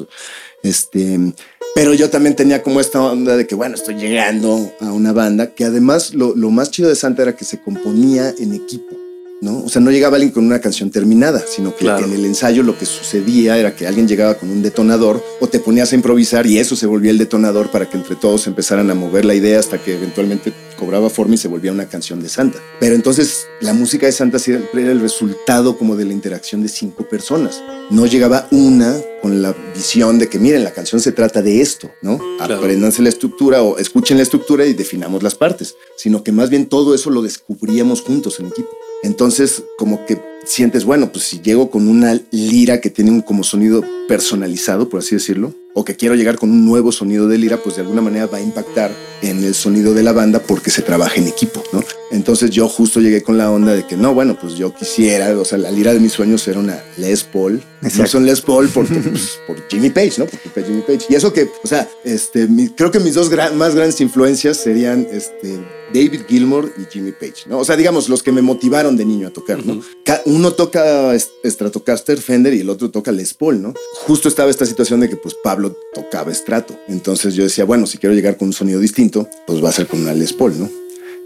este, 0.64 1.34
pero 1.76 1.94
yo 1.94 2.10
también 2.10 2.36
tenía 2.36 2.64
como 2.64 2.80
esta 2.80 3.02
onda 3.02 3.36
de 3.36 3.48
que, 3.48 3.56
bueno, 3.56 3.76
estoy 3.76 3.96
llegando 3.96 4.72
a 4.80 4.94
una 4.94 5.12
banda 5.12 5.54
que 5.54 5.66
además 5.66 6.14
lo, 6.14 6.36
lo 6.36 6.50
más 6.50 6.72
chido 6.72 6.88
de 6.88 6.96
Santa 6.96 7.24
era 7.24 7.36
que 7.36 7.46
se 7.46 7.62
componía 7.62 8.34
en 8.38 8.54
equipo. 8.54 9.03
¿No? 9.44 9.62
O 9.66 9.70
sea, 9.70 9.82
no 9.82 9.92
llegaba 9.92 10.16
alguien 10.16 10.32
con 10.32 10.46
una 10.46 10.60
canción 10.60 10.90
terminada, 10.90 11.44
sino 11.46 11.76
que 11.76 11.86
en 11.86 12.14
el 12.14 12.26
ensayo 12.26 12.64
lo 12.64 12.78
que 12.78 12.86
sucedía 12.86 13.58
era 13.58 13.76
que 13.76 13.86
alguien 13.86 14.08
llegaba 14.08 14.36
con 14.36 14.50
un 14.50 14.62
detonador 14.62 15.22
o 15.42 15.48
te 15.48 15.60
ponías 15.60 15.92
a 15.92 15.96
improvisar 15.96 16.48
y 16.48 16.60
eso 16.60 16.78
se 16.78 16.88
volvía 16.88 17.12
el 17.12 17.18
detonador 17.18 17.70
para 17.70 17.90
que 17.90 17.98
entre 17.98 18.16
todos 18.16 18.48
empezaran 18.48 18.90
a 18.90 18.96
mover 18.96 19.26
la 19.26 19.36
idea 19.36 19.60
hasta 19.60 19.84
que 19.84 19.96
eventualmente 19.96 20.54
cobraba 20.80 21.10
forma 21.10 21.36
y 21.36 21.38
se 21.38 21.50
volvía 21.50 21.74
una 21.74 21.90
canción 21.90 22.22
de 22.22 22.30
Santa. 22.30 22.60
Pero 22.80 22.96
entonces 22.96 23.48
la 23.60 23.74
música 23.74 24.06
de 24.06 24.14
Santa 24.14 24.40
siempre 24.40 24.84
era 24.84 24.94
el 24.94 25.02
resultado 25.02 25.78
como 25.78 25.98
de 25.98 26.06
la 26.06 26.14
interacción 26.14 26.64
de 26.64 26.70
cinco 26.70 27.08
personas. 27.08 27.62
No 27.90 28.06
llegaba 28.06 28.48
una 28.52 28.96
con 29.22 29.42
la 29.42 29.54
visión 29.76 30.20
de 30.20 30.30
que 30.30 30.40
miren, 30.40 30.64
la 30.64 30.72
canción 30.72 31.02
se 31.02 31.12
trata 31.12 31.42
de 31.42 31.62
esto, 31.62 31.92
¿no? 32.02 32.20
Aprendanse 32.40 33.02
la 33.02 33.10
estructura 33.10 33.62
o 33.62 33.78
escuchen 33.78 34.18
la 34.18 34.24
estructura 34.24 34.66
y 34.66 34.74
definamos 34.74 35.22
las 35.22 35.36
partes, 35.36 35.76
sino 35.98 36.24
que 36.24 36.32
más 36.32 36.50
bien 36.50 36.68
todo 36.68 36.96
eso 36.96 37.10
lo 37.10 37.22
descubríamos 37.22 38.02
juntos 38.02 38.40
en 38.40 38.48
equipo. 38.48 38.70
Entonces, 39.04 39.64
como 39.78 40.06
que 40.06 40.20
sientes, 40.46 40.86
bueno, 40.86 41.12
pues 41.12 41.26
si 41.26 41.42
llego 41.42 41.70
con 41.70 41.88
una 41.88 42.20
lira 42.32 42.82
que 42.82 42.90
tiene 42.90 43.12
un 43.12 43.22
como 43.22 43.44
sonido 43.44 43.84
personalizado, 44.08 44.90
por 44.90 45.00
así 45.00 45.16
decirlo, 45.16 45.54
o 45.74 45.84
que 45.84 45.96
quiero 45.96 46.16
llegar 46.16 46.38
con 46.38 46.52
un 46.52 46.66
nuevo 46.66 46.92
sonido 46.92 47.28
de 47.28 47.38
lira, 47.38 47.58
pues 47.58 47.76
de 47.76 47.82
alguna 47.82 48.02
manera 48.02 48.28
va 48.28 48.38
a 48.38 48.42
impactar 48.42 48.92
en 49.22 49.44
el 49.44 49.56
sonido 49.56 49.94
de 49.94 50.04
la 50.04 50.12
banda 50.12 50.40
porque 50.40 50.70
se 50.70 50.82
trabaja 50.82 51.16
en 51.16 51.28
equipo, 51.28 51.64
¿no? 51.72 51.84
Entonces 52.12 52.52
yo 52.52 52.68
justo 52.68 53.00
llegué 53.00 53.24
con 53.24 53.38
la 53.38 53.50
onda 53.50 53.74
de 53.74 53.88
que 53.88 53.98
no, 53.98 54.14
bueno, 54.14 54.38
pues 54.40 54.56
yo 54.56 54.74
quisiera, 54.76 55.38
o 55.38 55.46
sea, 55.46 55.58
la 55.58 55.72
lira 55.72 55.94
de 55.94 56.00
mis 56.00 56.12
sueños 56.12 56.48
era 56.48 56.60
una 56.60 56.84
Les 56.98 57.24
Paul. 57.24 57.64
No 57.98 58.08
son 58.08 58.26
Les 58.26 58.42
Paul 58.42 58.70
porque, 58.70 58.94
pues, 59.10 59.40
por 59.48 59.68
Jimmy 59.70 59.90
Page, 59.90 60.14
¿no? 60.20 60.26
Porque 60.26 60.50
fue 60.50 60.64
Jimmy 60.64 60.82
Page. 60.82 61.06
Y 61.10 61.16
eso 61.16 61.34
que, 61.34 61.50
o 61.64 61.68
sea, 61.68 61.90
este, 62.04 62.48
creo 62.76 62.92
que 62.92 63.00
mis 63.00 63.16
dos 63.16 63.32
más 63.56 63.74
grandes 63.74 64.00
influencias 64.02 64.58
serían 64.58 65.08
este, 65.12 65.60
David 65.94 66.22
Gilmour 66.28 66.74
y 66.78 66.92
Jimmy 66.92 67.12
Page, 67.12 67.44
¿no? 67.48 67.60
O 67.60 67.66
sea, 67.66 67.76
digamos, 67.76 68.10
los 68.10 68.24
que 68.24 68.32
me 68.32 68.42
motivaron 68.42 68.98
de 68.98 69.06
niño 69.06 69.28
a 69.28 69.32
tocar, 69.32 69.66
¿no? 69.66 69.82
Uno 70.26 70.54
toca 70.54 71.18
Stratocaster 71.18 72.20
Fender 72.20 72.54
y 72.54 72.62
el 72.62 72.70
otro 72.70 72.90
toca 72.90 73.12
Les 73.12 73.34
Paul, 73.34 73.62
¿no? 73.62 73.74
Justo 74.06 74.28
estaba 74.28 74.50
esta 74.50 74.66
situación 74.66 75.00
de 75.02 75.10
que 75.10 75.16
pues 75.16 75.36
Pablo 75.36 75.76
tocaba 75.94 76.34
Strato. 76.34 76.78
Entonces 76.88 77.36
yo 77.36 77.44
decía, 77.44 77.66
bueno, 77.66 77.86
si 77.86 77.98
quiero 77.98 78.16
llegar 78.16 78.38
con 78.38 78.48
un 78.48 78.54
sonido 78.54 78.80
distinto, 78.80 79.30
pues 79.46 79.64
va 79.64 79.70
a 79.70 79.74
ser 79.74 79.88
con 79.88 80.02
una 80.02 80.14
Les 80.14 80.34
Paul, 80.34 80.60
¿no? 80.60 80.70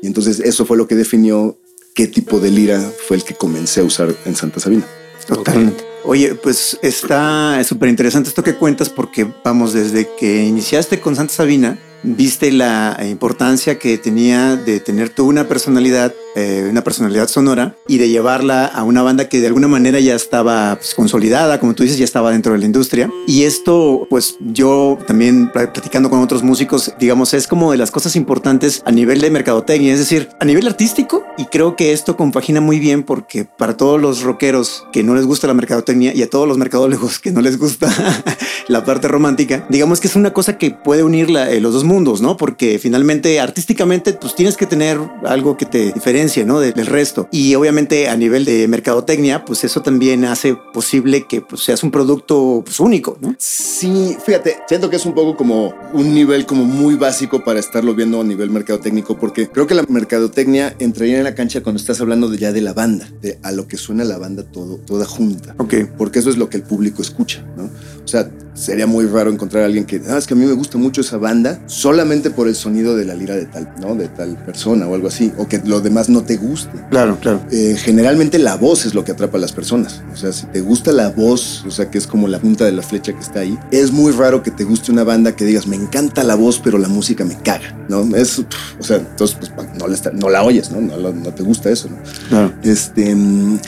Y 0.01 0.07
entonces 0.07 0.39
eso 0.39 0.65
fue 0.65 0.77
lo 0.77 0.87
que 0.87 0.95
definió 0.95 1.57
qué 1.93 2.07
tipo 2.07 2.39
de 2.39 2.51
lira 2.51 2.79
fue 3.07 3.17
el 3.17 3.23
que 3.23 3.33
comencé 3.33 3.81
a 3.81 3.83
usar 3.83 4.15
en 4.25 4.35
Santa 4.35 4.59
Sabina. 4.59 4.85
Totalmente. 5.27 5.83
Oye, 6.03 6.35
pues 6.35 6.77
está 6.81 7.61
súper 7.63 7.89
interesante 7.89 8.29
esto 8.29 8.43
que 8.43 8.55
cuentas 8.55 8.89
porque 8.89 9.27
vamos, 9.43 9.73
desde 9.73 10.07
que 10.17 10.45
iniciaste 10.45 11.01
con 11.01 11.15
Santa 11.15 11.33
Sabina, 11.33 11.79
viste 12.03 12.51
la 12.51 12.97
importancia 13.09 13.79
que 13.79 13.97
tenía 13.97 14.55
de 14.55 14.79
tener 14.79 15.09
tú 15.09 15.27
una 15.27 15.47
personalidad 15.47 16.13
eh, 16.37 16.67
una 16.69 16.83
personalidad 16.83 17.27
sonora 17.27 17.75
y 17.87 17.97
de 17.97 18.09
llevarla 18.09 18.67
a 18.67 18.83
una 18.83 19.01
banda 19.01 19.27
que 19.27 19.41
de 19.41 19.47
alguna 19.47 19.67
manera 19.67 19.99
ya 19.99 20.13
estaba 20.13 20.75
pues, 20.75 20.93
consolidada, 20.93 21.59
como 21.59 21.73
tú 21.73 21.81
dices, 21.81 21.97
ya 21.97 22.05
estaba 22.05 22.29
dentro 22.29 22.53
de 22.53 22.59
la 22.59 22.65
industria. 22.65 23.09
Y 23.25 23.45
esto, 23.45 24.05
pues 24.07 24.37
yo 24.39 24.99
también 25.07 25.51
platicando 25.51 26.11
con 26.11 26.21
otros 26.21 26.43
músicos, 26.43 26.93
digamos, 26.99 27.33
es 27.33 27.47
como 27.47 27.71
de 27.71 27.79
las 27.79 27.89
cosas 27.89 28.15
importantes 28.15 28.83
a 28.85 28.91
nivel 28.91 29.19
de 29.19 29.31
mercadotecnia, 29.31 29.93
es 29.93 29.97
decir, 29.99 30.29
a 30.39 30.45
nivel 30.45 30.67
artístico. 30.67 31.25
Y 31.39 31.45
creo 31.45 31.75
que 31.75 31.91
esto 31.91 32.15
compagina 32.15 32.61
muy 32.61 32.79
bien 32.79 33.01
porque 33.01 33.45
para 33.45 33.75
todos 33.75 33.99
los 33.99 34.21
rockeros 34.21 34.85
que 34.93 35.01
no 35.01 35.15
les 35.15 35.25
gusta 35.25 35.47
la 35.47 35.55
mercadotecnia 35.55 36.13
y 36.13 36.21
a 36.21 36.29
todos 36.29 36.47
los 36.47 36.59
mercadólogos 36.59 37.17
que 37.17 37.31
no 37.31 37.41
les 37.41 37.57
gusta 37.57 37.91
la 38.67 38.85
parte 38.85 39.07
romántica, 39.07 39.65
digamos 39.69 39.99
que 39.99 40.07
es 40.07 40.15
una 40.15 40.33
cosa 40.33 40.59
que 40.59 40.69
puede 40.69 41.03
unir 41.03 41.35
eh, 41.35 41.59
los 41.59 41.73
dos 41.73 41.83
mundos, 41.83 42.21
¿no? 42.21 42.37
Porque 42.37 42.77
finalmente 42.77 43.39
artísticamente 43.39 44.13
pues 44.13 44.35
tienes 44.35 44.55
que 44.55 44.67
tener 44.67 44.99
algo 45.25 45.57
que 45.57 45.65
te 45.65 45.93
diferencia 46.27 46.45
¿no? 46.45 46.59
del 46.59 46.85
resto. 46.85 47.27
Y 47.31 47.55
obviamente 47.55 48.09
a 48.09 48.15
nivel 48.15 48.45
de 48.45 48.67
mercadotecnia, 48.67 49.45
pues 49.45 49.63
eso 49.63 49.81
también 49.81 50.25
hace 50.25 50.55
posible 50.73 51.25
que 51.27 51.41
pues, 51.41 51.63
seas 51.63 51.83
un 51.83 51.91
producto 51.91 52.61
pues, 52.65 52.79
único, 52.79 53.17
¿no? 53.21 53.35
Sí, 53.37 54.17
fíjate, 54.23 54.57
siento 54.67 54.89
que 54.89 54.97
es 54.97 55.05
un 55.05 55.13
poco 55.13 55.35
como 55.35 55.73
un 55.93 56.13
nivel 56.13 56.45
como 56.45 56.65
muy 56.65 56.95
básico 56.95 57.43
para 57.43 57.59
estarlo 57.59 57.95
viendo 57.95 58.19
a 58.19 58.23
nivel 58.23 58.49
mercadotécnico, 58.49 59.17
porque 59.17 59.49
creo 59.49 59.67
que 59.67 59.75
la 59.75 59.83
mercadotecnia 59.87 60.75
entraría 60.79 61.17
en 61.17 61.23
la 61.23 61.35
cancha 61.35 61.61
cuando 61.61 61.79
estás 61.79 62.01
hablando 62.01 62.29
de 62.29 62.37
ya 62.37 62.51
de 62.51 62.61
la 62.61 62.73
banda, 62.73 63.09
de 63.21 63.39
a 63.43 63.51
lo 63.51 63.67
que 63.67 63.77
suena 63.77 64.03
la 64.03 64.17
banda 64.17 64.43
todo, 64.43 64.77
toda 64.77 65.05
junta. 65.05 65.55
Ok. 65.57 65.75
Porque 65.97 66.19
eso 66.19 66.29
es 66.29 66.37
lo 66.37 66.49
que 66.49 66.57
el 66.57 66.63
público 66.63 67.01
escucha, 67.01 67.45
¿no? 67.55 67.69
O 68.03 68.09
sea, 68.09 68.29
sería 68.57 68.87
muy 68.87 69.05
raro 69.05 69.29
encontrar 69.29 69.63
a 69.63 69.65
alguien 69.65 69.85
que, 69.85 70.01
ah, 70.09 70.17
es 70.17 70.25
que 70.25 70.33
a 70.33 70.37
mí 70.37 70.45
me 70.45 70.53
gusta 70.53 70.77
mucho 70.77 71.01
esa 71.01 71.17
banda 71.17 71.61
solamente 71.67 72.31
por 72.31 72.47
el 72.47 72.55
sonido 72.55 72.95
de 72.95 73.05
la 73.05 73.13
lira 73.13 73.35
de 73.35 73.45
tal, 73.45 73.73
¿no? 73.79 73.95
De 73.95 74.07
tal 74.07 74.37
persona 74.45 74.87
o 74.87 74.95
algo 74.95 75.07
así, 75.07 75.31
o 75.37 75.47
que 75.47 75.61
lo 75.63 75.81
demás 75.81 76.06
no 76.09 76.23
te 76.23 76.37
guste. 76.37 76.71
Claro, 76.89 77.17
claro. 77.19 77.41
Eh, 77.51 77.75
generalmente 77.77 78.39
la 78.39 78.55
voz 78.55 78.85
es 78.85 78.93
lo 78.93 79.03
que 79.03 79.11
atrapa 79.11 79.37
a 79.37 79.41
las 79.41 79.51
personas. 79.51 80.01
O 80.13 80.17
sea, 80.17 80.31
si 80.31 80.45
te 80.47 80.61
gusta 80.61 80.91
la 80.91 81.09
voz, 81.09 81.63
o 81.65 81.71
sea, 81.71 81.89
que 81.89 81.97
es 81.97 82.07
como 82.07 82.27
la 82.27 82.39
punta 82.39 82.65
de 82.65 82.71
la 82.71 82.81
flecha 82.81 83.13
que 83.13 83.19
está 83.19 83.41
ahí, 83.41 83.57
es 83.71 83.91
muy 83.91 84.11
raro 84.11 84.43
que 84.43 84.51
te 84.51 84.63
guste 84.63 84.91
una 84.91 85.03
banda 85.03 85.35
que 85.35 85.45
digas, 85.45 85.67
me 85.67 85.75
encanta 85.75 86.23
la 86.23 86.35
voz, 86.35 86.59
pero 86.63 86.77
la 86.77 86.87
música 86.87 87.25
me 87.25 87.37
caga, 87.37 87.75
¿no? 87.89 88.15
Es, 88.15 88.39
o 88.39 88.83
sea, 88.83 88.97
entonces, 88.97 89.37
pues, 89.55 89.67
no, 89.77 89.87
la, 89.87 89.97
no 90.13 90.29
la 90.29 90.43
oyes, 90.43 90.71
¿no? 90.71 90.81
¿no? 90.81 91.11
No, 91.11 91.33
te 91.33 91.43
gusta 91.43 91.69
eso, 91.69 91.89
¿no? 91.89 91.97
Claro. 92.29 92.53
Este, 92.63 93.13
mm, 93.15 93.59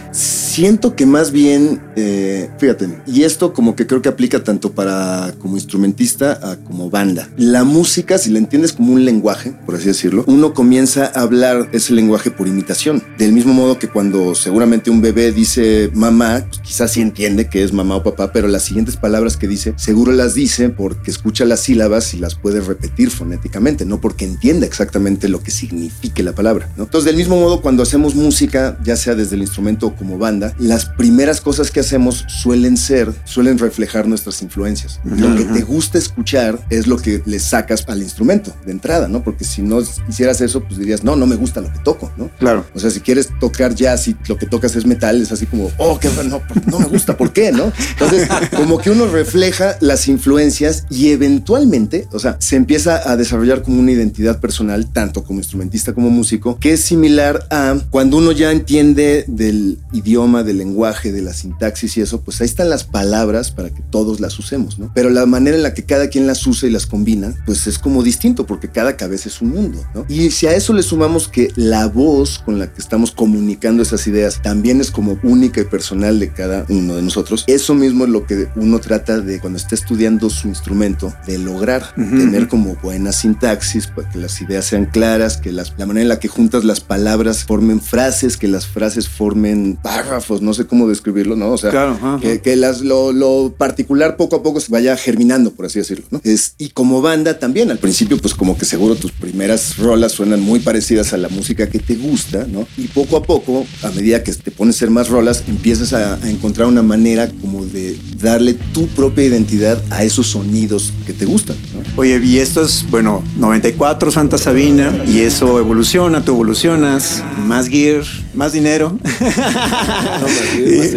siento 0.49 0.95
que 0.95 1.05
más 1.05 1.31
bien, 1.31 1.81
eh, 1.95 2.49
fíjate, 2.57 2.89
y 3.07 3.23
esto 3.23 3.53
como 3.53 3.75
que 3.75 3.87
creo 3.87 4.01
que 4.01 4.09
aplica 4.09 4.43
tanto 4.43 4.71
para 4.71 5.33
como 5.39 5.55
instrumentista 5.55 6.39
a 6.43 6.57
como 6.57 6.89
banda. 6.89 7.29
La 7.37 7.63
música, 7.63 8.17
si 8.17 8.31
la 8.31 8.39
entiendes 8.39 8.73
como 8.73 8.93
un 8.93 9.05
lenguaje, 9.05 9.53
por 9.65 9.75
así 9.75 9.85
decirlo, 9.85 10.23
uno 10.27 10.53
comienza 10.53 11.05
a 11.05 11.21
hablar 11.21 11.69
ese 11.71 11.93
lenguaje 11.93 12.31
por 12.31 12.47
imitación. 12.47 13.03
Del 13.17 13.31
mismo 13.31 13.53
modo 13.53 13.79
que 13.79 13.87
cuando 13.87 14.35
seguramente 14.35 14.89
un 14.89 15.01
bebé 15.01 15.31
dice 15.31 15.91
mamá, 15.93 16.45
pues 16.47 16.61
quizás 16.61 16.91
sí 16.91 17.01
entiende 17.01 17.47
que 17.49 17.63
es 17.63 17.71
mamá 17.71 17.97
o 17.97 18.03
papá, 18.03 18.31
pero 18.33 18.47
las 18.47 18.63
siguientes 18.63 18.97
palabras 18.97 19.37
que 19.37 19.47
dice, 19.47 19.73
seguro 19.77 20.11
las 20.11 20.33
dice 20.33 20.69
porque 20.69 21.11
escucha 21.11 21.45
las 21.45 21.61
sílabas 21.61 22.13
y 22.13 22.17
las 22.17 22.35
puede 22.35 22.61
repetir 22.61 23.11
fonéticamente, 23.11 23.85
no 23.85 24.01
porque 24.01 24.25
entienda 24.25 24.65
exactamente 24.65 25.29
lo 25.29 25.41
que 25.43 25.51
signifique 25.51 26.23
la 26.23 26.33
palabra. 26.33 26.71
¿no? 26.75 26.83
Entonces, 26.85 27.05
del 27.05 27.17
mismo 27.17 27.39
modo, 27.39 27.61
cuando 27.61 27.83
hacemos 27.83 28.15
música, 28.15 28.77
ya 28.83 28.95
sea 28.95 29.15
desde 29.15 29.35
el 29.35 29.41
instrumento 29.41 29.87
o 29.87 29.95
como 29.95 30.17
banda, 30.17 30.38
las 30.57 30.85
primeras 30.85 31.41
cosas 31.41 31.71
que 31.71 31.79
hacemos 31.79 32.25
suelen 32.27 32.77
ser, 32.77 33.13
suelen 33.25 33.57
reflejar 33.57 34.07
nuestras 34.07 34.41
influencias. 34.41 34.99
Lo 35.03 35.35
que 35.35 35.43
te 35.45 35.61
gusta 35.61 35.97
escuchar 35.97 36.59
es 36.69 36.87
lo 36.87 36.97
que 36.97 37.21
le 37.25 37.39
sacas 37.39 37.85
al 37.87 38.01
instrumento 38.01 38.53
de 38.65 38.71
entrada, 38.71 39.07
¿no? 39.07 39.23
Porque 39.23 39.43
si 39.43 39.61
no 39.61 39.81
hicieras 40.07 40.41
eso, 40.41 40.63
pues 40.63 40.79
dirías, 40.79 41.03
no, 41.03 41.15
no 41.15 41.25
me 41.25 41.35
gusta 41.35 41.61
lo 41.61 41.71
que 41.71 41.79
toco, 41.79 42.11
¿no? 42.17 42.29
Claro. 42.39 42.65
O 42.73 42.79
sea, 42.79 42.89
si 42.89 42.99
quieres 42.99 43.29
tocar 43.39 43.75
jazz 43.75 44.07
y 44.07 44.15
lo 44.27 44.37
que 44.37 44.45
tocas 44.45 44.75
es 44.75 44.85
metal, 44.85 45.21
es 45.21 45.31
así 45.31 45.45
como, 45.45 45.71
oh, 45.77 45.99
qué 45.99 46.09
no, 46.27 46.41
no 46.65 46.79
me 46.79 46.85
gusta, 46.85 47.17
¿por 47.17 47.31
qué? 47.31 47.51
¿No? 47.51 47.71
Entonces, 47.91 48.27
como 48.55 48.77
que 48.77 48.89
uno 48.89 49.07
refleja 49.07 49.77
las 49.79 50.07
influencias 50.07 50.85
y 50.89 51.09
eventualmente, 51.09 52.07
o 52.11 52.19
sea, 52.19 52.37
se 52.39 52.55
empieza 52.55 53.09
a 53.09 53.15
desarrollar 53.15 53.61
como 53.61 53.79
una 53.79 53.91
identidad 53.91 54.39
personal, 54.39 54.91
tanto 54.91 55.23
como 55.23 55.39
instrumentista 55.39 55.93
como 55.93 56.09
músico, 56.09 56.57
que 56.59 56.73
es 56.73 56.81
similar 56.81 57.47
a 57.49 57.77
cuando 57.89 58.17
uno 58.17 58.31
ya 58.31 58.51
entiende 58.51 59.25
del 59.27 59.79
idioma, 59.93 60.28
del 60.43 60.59
lenguaje, 60.59 61.11
de 61.11 61.21
la 61.21 61.33
sintaxis 61.33 61.97
y 61.97 62.01
eso, 62.01 62.21
pues 62.21 62.39
ahí 62.41 62.45
están 62.45 62.69
las 62.69 62.83
palabras 62.83 63.51
para 63.51 63.69
que 63.69 63.81
todos 63.81 64.19
las 64.19 64.37
usemos, 64.37 64.79
¿no? 64.79 64.91
Pero 64.93 65.09
la 65.09 65.25
manera 65.25 65.57
en 65.57 65.63
la 65.63 65.73
que 65.73 65.83
cada 65.83 66.09
quien 66.09 66.27
las 66.27 66.45
usa 66.45 66.69
y 66.69 66.71
las 66.71 66.85
combina, 66.85 67.33
pues 67.45 67.67
es 67.67 67.79
como 67.79 68.03
distinto, 68.03 68.45
porque 68.45 68.69
cada 68.69 68.95
cabeza 68.95 69.29
es 69.29 69.41
un 69.41 69.49
mundo, 69.49 69.83
¿no? 69.93 70.05
Y 70.07 70.31
si 70.31 70.47
a 70.47 70.55
eso 70.55 70.73
le 70.73 70.83
sumamos 70.83 71.27
que 71.27 71.49
la 71.55 71.87
voz 71.87 72.39
con 72.39 72.59
la 72.59 72.71
que 72.71 72.81
estamos 72.81 73.11
comunicando 73.11 73.81
esas 73.81 74.05
ideas 74.07 74.41
también 74.41 74.81
es 74.81 74.91
como 74.91 75.19
única 75.23 75.61
y 75.61 75.65
personal 75.65 76.19
de 76.19 76.31
cada 76.31 76.65
uno 76.69 76.95
de 76.95 77.01
nosotros, 77.01 77.43
eso 77.47 77.73
mismo 77.73 78.05
es 78.05 78.09
lo 78.09 78.25
que 78.25 78.47
uno 78.55 78.79
trata 78.79 79.19
de 79.19 79.39
cuando 79.39 79.57
está 79.57 79.75
estudiando 79.75 80.29
su 80.29 80.47
instrumento, 80.47 81.13
de 81.25 81.39
lograr 81.39 81.93
tener 81.95 82.47
como 82.47 82.75
buena 82.75 83.11
sintaxis, 83.11 83.87
para 83.87 84.09
que 84.09 84.19
las 84.19 84.41
ideas 84.41 84.65
sean 84.65 84.85
claras, 84.85 85.37
que 85.37 85.51
las, 85.51 85.73
la 85.77 85.85
manera 85.85 86.03
en 86.03 86.09
la 86.09 86.19
que 86.19 86.27
juntas 86.27 86.63
las 86.63 86.79
palabras 86.79 87.43
formen 87.43 87.81
frases, 87.81 88.37
que 88.37 88.47
las 88.47 88.67
frases 88.67 89.07
formen 89.07 89.77
párrafos, 89.81 90.18
no 90.41 90.53
sé 90.53 90.65
cómo 90.65 90.87
describirlo, 90.87 91.35
¿no? 91.35 91.51
O 91.51 91.57
sea, 91.57 91.97
que, 92.21 92.55
las, 92.55 92.81
lo, 92.81 93.11
lo, 93.11 93.53
particular 93.57 94.17
poco 94.17 94.37
a 94.37 94.43
poco 94.43 94.59
se 94.59 94.71
vaya 94.71 94.95
germinando, 94.97 95.51
por 95.51 95.65
así 95.65 95.79
decirlo, 95.79 96.05
¿no? 96.11 96.21
Es, 96.23 96.55
y 96.57 96.69
como 96.69 97.01
banda 97.01 97.39
también, 97.39 97.71
al 97.71 97.79
principio 97.79 98.17
pues 98.17 98.33
como 98.33 98.57
que 98.57 98.65
seguro 98.65 98.95
tus 98.95 99.11
primeras 99.11 99.77
rolas 99.77 100.11
suenan 100.11 100.41
muy 100.41 100.59
parecidas 100.59 101.13
a 101.13 101.17
la 101.17 101.29
música 101.29 101.69
que 101.69 101.79
te 101.79 101.95
gusta, 101.95 102.45
¿no? 102.47 102.67
Y 102.77 102.87
poco 102.87 103.17
a 103.17 103.23
poco, 103.23 103.65
a 103.83 103.89
medida 103.89 104.23
que 104.23 104.33
te 104.33 104.51
pones 104.51 104.75
a 104.75 104.79
ser 104.79 104.89
más 104.89 105.09
rolas, 105.09 105.43
empiezas 105.47 105.93
a, 105.93 106.19
encontrar 106.29 106.67
una 106.67 106.83
manera 106.83 107.29
como 107.41 107.65
de 107.65 107.97
darle 108.21 108.53
tu 108.53 108.87
propia 108.87 109.25
identidad 109.25 109.81
a 109.89 110.03
esos 110.03 110.27
sonidos 110.27 110.93
que 111.05 111.13
te 111.13 111.25
gustan, 111.25 111.55
¿no? 111.73 111.81
Oye, 111.95 112.19
y 112.23 112.39
esto 112.39 112.61
es, 112.61 112.85
bueno, 112.89 113.23
94 113.37 114.11
Santa 114.11 114.37
Sabina, 114.37 115.03
y 115.07 115.19
eso 115.19 115.59
evoluciona, 115.59 116.23
tú 116.23 116.33
evolucionas, 116.33 117.23
más 117.45 117.67
gear, 117.67 118.03
más 118.33 118.53
dinero, 118.53 118.97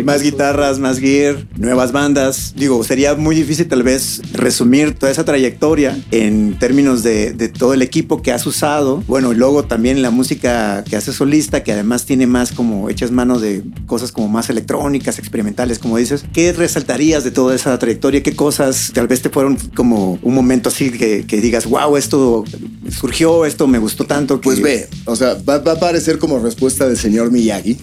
más, 0.04 0.22
guitarras, 0.22 0.78
más 0.78 0.98
gear, 0.98 1.46
nuevas 1.56 1.92
bandas. 1.92 2.54
Digo, 2.56 2.82
sería 2.84 3.14
muy 3.14 3.34
difícil 3.36 3.68
tal 3.68 3.82
vez 3.82 4.22
resumir 4.32 4.94
toda 4.94 5.10
esa 5.12 5.24
trayectoria 5.24 5.98
en 6.10 6.58
términos 6.58 7.02
de, 7.02 7.32
de 7.32 7.48
todo 7.48 7.74
el 7.74 7.82
equipo 7.82 8.22
que 8.22 8.32
has 8.32 8.46
usado. 8.46 9.02
Bueno, 9.06 9.32
y 9.32 9.36
luego 9.36 9.64
también 9.64 10.02
la 10.02 10.10
música 10.10 10.84
que 10.84 10.96
haces 10.96 11.16
solista, 11.16 11.62
que 11.62 11.72
además 11.72 12.06
tiene 12.06 12.26
más 12.26 12.52
como 12.52 12.88
hechas 12.88 13.10
manos 13.10 13.40
de 13.40 13.62
cosas 13.86 14.12
como 14.12 14.28
más 14.28 14.50
electrónicas, 14.50 15.18
experimentales, 15.18 15.78
como 15.78 15.96
dices. 15.96 16.24
¿Qué 16.32 16.52
resaltarías 16.52 17.24
de 17.24 17.30
toda 17.30 17.54
esa 17.54 17.78
trayectoria? 17.78 18.22
¿Qué 18.22 18.34
cosas 18.34 18.92
tal 18.94 19.08
vez 19.08 19.22
te 19.22 19.30
fueron 19.30 19.56
como 19.74 20.18
un 20.22 20.34
momento 20.34 20.68
así 20.68 20.90
que, 20.90 21.24
que 21.26 21.40
digas, 21.40 21.66
wow, 21.66 21.96
esto 21.96 22.44
surgió, 22.90 23.44
esto 23.44 23.66
me 23.66 23.78
gustó 23.78 24.04
tanto. 24.04 24.40
Que... 24.40 24.44
Pues 24.44 24.62
ve, 24.62 24.88
o 25.04 25.16
sea, 25.16 25.36
va, 25.48 25.58
va, 25.58 25.72
a 25.72 25.80
parecer 25.80 26.18
como 26.18 26.38
respuesta 26.38 26.86
del 26.86 26.96
señor 26.96 27.30
Miyagi, 27.30 27.78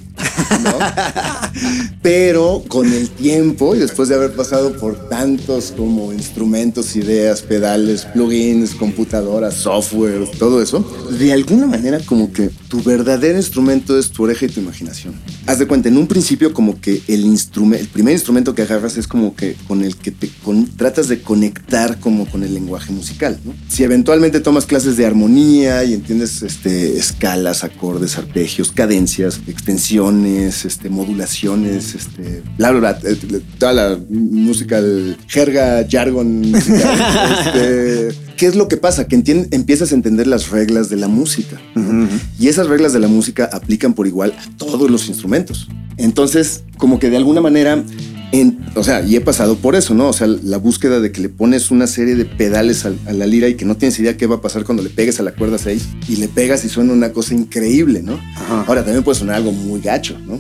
¿no? 0.64 0.72
Pero 2.02 2.64
con 2.68 2.92
el 2.92 3.10
tiempo 3.10 3.76
y 3.76 3.80
después 3.80 4.10
de 4.10 4.16
haber 4.16 4.34
pasado 4.34 4.74
por 4.78 5.10
tantos 5.10 5.74
como 5.76 6.14
instrumentos, 6.14 6.96
ideas, 6.96 7.42
pedales, 7.42 8.06
plugins, 8.06 8.74
computadoras, 8.76 9.56
software, 9.56 10.28
todo 10.38 10.62
eso, 10.62 10.86
de 11.12 11.34
alguna 11.34 11.68
manera 11.68 12.00
como 12.06 12.32
que 12.32 12.50
tu 12.70 12.82
verdadero 12.84 13.38
instrumento 13.38 13.98
es 13.98 14.12
tu 14.12 14.24
oreja 14.24 14.46
y 14.46 14.50
tu 14.50 14.60
imaginación. 14.62 15.14
Haz 15.46 15.60
de 15.60 15.68
cuenta, 15.68 15.90
en 15.90 15.98
un 15.98 16.08
principio 16.08 16.54
como 16.54 16.80
que 16.80 17.02
el 17.08 17.26
instrumento, 17.26 17.84
el 17.84 17.90
primer 17.90 18.14
instrumento 18.14 18.56
que 18.56 18.62
agarras 18.62 18.98
es 18.98 19.08
como 19.08 19.36
que 19.36 19.56
con 19.68 19.84
el 19.84 19.96
que 19.96 20.12
te 20.12 20.30
tratas 20.78 21.08
de 21.08 21.22
conectar 21.22 22.00
como 22.00 22.26
con 22.30 22.44
el 22.44 22.54
lenguaje 22.54 22.92
musical, 22.92 23.40
¿no? 23.44 23.54
Si 23.68 23.84
eventualmente 23.84 24.40
tomas 24.40 24.66
clases 24.66 24.98
de 24.98 25.06
armonía 25.06 25.84
y 25.84 25.94
entiendes 25.94 26.42
este, 26.44 26.98
escalas, 26.98 27.64
acordes, 27.64 28.18
arpegios, 28.18 28.72
cadencias, 28.72 29.40
extensiones, 29.48 30.66
este, 30.66 30.90
modulaciones, 31.10 31.96
este, 31.96 32.44
bla, 32.58 32.72
bla, 32.72 32.80
bla, 32.80 33.10
eh, 33.10 33.42
toda 33.58 33.74
la 33.74 34.00
música, 34.10 34.80
jerga, 35.28 35.86
jargon, 35.90 36.44
este, 36.56 38.10
¿qué 38.38 38.46
es 38.46 38.56
lo 38.56 38.68
que 38.68 38.78
pasa? 38.78 39.08
Que 39.08 39.16
empiezas 39.52 39.92
a 39.92 39.96
entender 39.96 40.28
las 40.28 40.50
reglas 40.50 40.90
de 40.90 40.98
la 40.98 41.08
música. 41.08 41.60
Y 42.40 42.48
esas 42.48 42.68
reglas 42.68 42.94
de 42.94 43.00
la 43.00 43.08
música 43.08 43.50
aplican 43.52 43.94
por 43.94 44.08
igual 44.08 44.34
a 44.38 44.58
todos 44.58 44.90
los 44.90 45.08
instrumentos. 45.08 45.68
Entonces, 45.98 46.64
como 46.78 47.00
que 47.00 47.10
de 47.10 47.18
alguna 47.18 47.42
manera 47.42 47.84
o 48.76 48.84
sea, 48.84 49.02
y 49.02 49.16
he 49.16 49.22
pasado 49.22 49.58
por 49.58 49.76
eso, 49.76 49.96
¿no? 49.96 50.08
O 50.08 50.14
sea, 50.14 50.28
la 50.28 50.58
búsqueda 50.58 51.00
de 51.00 51.12
que 51.12 51.22
le 51.22 51.30
pones 51.30 51.72
una 51.72 51.88
serie 51.88 52.16
de 52.16 52.26
pedales 52.26 52.86
a, 52.86 52.92
la 53.12 53.26
lira 53.26 53.48
y 53.48 53.56
que 53.56 53.66
no 53.66 53.76
tienes 53.76 54.00
idea 54.00 54.18
qué 54.18 54.28
va 54.28 54.36
a 54.36 54.42
pasar 54.42 54.64
cuando 54.66 54.84
le 54.84 54.90
pegues 54.90 55.20
a 55.20 55.24
la 55.24 55.34
cuerda 55.34 55.58
6 55.58 55.84
y 56.08 56.18
le 56.18 56.28
pegas 56.28 56.64
y 56.64 56.70
suena 56.70 56.94
una 56.94 57.12
cosa 57.12 57.34
increíble, 57.34 58.04
¿no? 58.04 58.20
Ahora 58.68 58.84
también 58.84 59.04
puede 59.04 59.18
sonar 59.18 59.38
algo 59.38 59.52
muy 59.52 59.82
gacho, 59.82 60.18
¿no? 60.20 60.40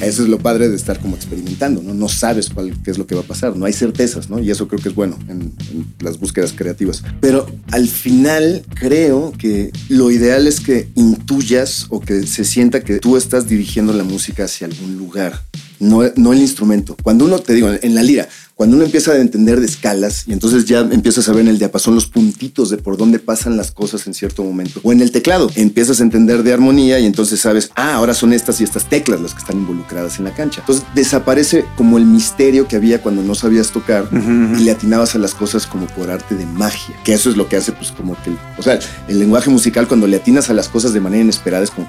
Eso 0.00 0.22
es 0.22 0.28
lo 0.28 0.38
padre 0.38 0.68
de 0.68 0.76
estar 0.76 0.98
como 1.00 1.16
experimentando, 1.16 1.82
¿no? 1.82 1.92
No 1.92 2.08
sabes 2.08 2.48
cuál, 2.48 2.74
qué 2.82 2.90
es 2.90 2.98
lo 2.98 3.06
que 3.06 3.14
va 3.14 3.20
a 3.20 3.24
pasar, 3.24 3.56
no 3.56 3.66
hay 3.66 3.74
certezas, 3.74 4.30
¿no? 4.30 4.38
Y 4.38 4.50
eso 4.50 4.66
creo 4.66 4.80
que 4.80 4.88
es 4.88 4.94
bueno 4.94 5.18
en, 5.28 5.52
en 5.70 5.86
las 6.00 6.18
búsquedas 6.18 6.54
creativas. 6.56 7.02
Pero 7.20 7.46
al 7.72 7.88
final 7.88 8.62
creo 8.74 9.32
que 9.36 9.70
lo 9.88 10.10
ideal 10.10 10.46
es 10.46 10.60
que 10.60 10.88
intuyas 10.94 11.86
o 11.90 12.00
que 12.00 12.26
se 12.26 12.44
sienta 12.44 12.80
que 12.80 12.98
tú 12.98 13.16
estás 13.16 13.46
dirigiendo 13.46 13.92
la 13.92 14.04
música 14.04 14.44
hacia 14.44 14.66
algún 14.66 14.96
lugar 14.96 15.42
no, 15.80 16.02
no 16.16 16.32
el 16.32 16.40
instrumento. 16.40 16.96
Cuando 17.02 17.24
uno, 17.24 17.38
te 17.38 17.54
digo, 17.54 17.70
en 17.80 17.94
la 17.94 18.02
lira, 18.02 18.28
cuando 18.58 18.74
uno 18.74 18.84
empieza 18.84 19.12
a 19.12 19.20
entender 19.20 19.60
de 19.60 19.66
escalas 19.66 20.24
y 20.26 20.32
entonces 20.32 20.64
ya 20.64 20.80
empiezas 20.80 21.28
a 21.28 21.32
ver 21.32 21.42
en 21.42 21.48
el 21.48 21.58
diapasón 21.58 21.94
los 21.94 22.06
puntitos 22.06 22.70
de 22.70 22.76
por 22.76 22.96
dónde 22.96 23.20
pasan 23.20 23.56
las 23.56 23.70
cosas 23.70 24.04
en 24.08 24.14
cierto 24.14 24.42
momento. 24.42 24.80
O 24.82 24.90
en 24.90 25.00
el 25.00 25.12
teclado, 25.12 25.48
empiezas 25.54 26.00
a 26.00 26.02
entender 26.02 26.42
de 26.42 26.52
armonía 26.52 26.98
y 26.98 27.06
entonces 27.06 27.38
sabes, 27.38 27.70
ah, 27.76 27.94
ahora 27.94 28.14
son 28.14 28.32
estas 28.32 28.60
y 28.60 28.64
estas 28.64 28.88
teclas 28.88 29.20
las 29.20 29.32
que 29.32 29.38
están 29.38 29.58
involucradas 29.58 30.18
en 30.18 30.24
la 30.24 30.34
cancha. 30.34 30.62
Entonces 30.62 30.84
desaparece 30.92 31.66
como 31.76 31.98
el 31.98 32.04
misterio 32.04 32.66
que 32.66 32.74
había 32.74 33.00
cuando 33.00 33.22
no 33.22 33.36
sabías 33.36 33.70
tocar 33.70 34.08
y 34.12 34.60
le 34.64 34.72
atinabas 34.72 35.14
a 35.14 35.18
las 35.18 35.34
cosas 35.34 35.64
como 35.64 35.86
por 35.86 36.10
arte 36.10 36.34
de 36.34 36.44
magia. 36.44 36.96
Que 37.04 37.14
eso 37.14 37.30
es 37.30 37.36
lo 37.36 37.48
que 37.48 37.56
hace, 37.58 37.70
pues 37.70 37.92
como 37.92 38.20
que, 38.24 38.32
o 38.58 38.62
sea, 38.64 38.80
el 39.06 39.20
lenguaje 39.20 39.50
musical 39.50 39.86
cuando 39.86 40.08
le 40.08 40.16
atinas 40.16 40.50
a 40.50 40.52
las 40.52 40.68
cosas 40.68 40.92
de 40.92 40.98
manera 40.98 41.22
inesperada 41.22 41.62
es 41.62 41.70
como... 41.70 41.88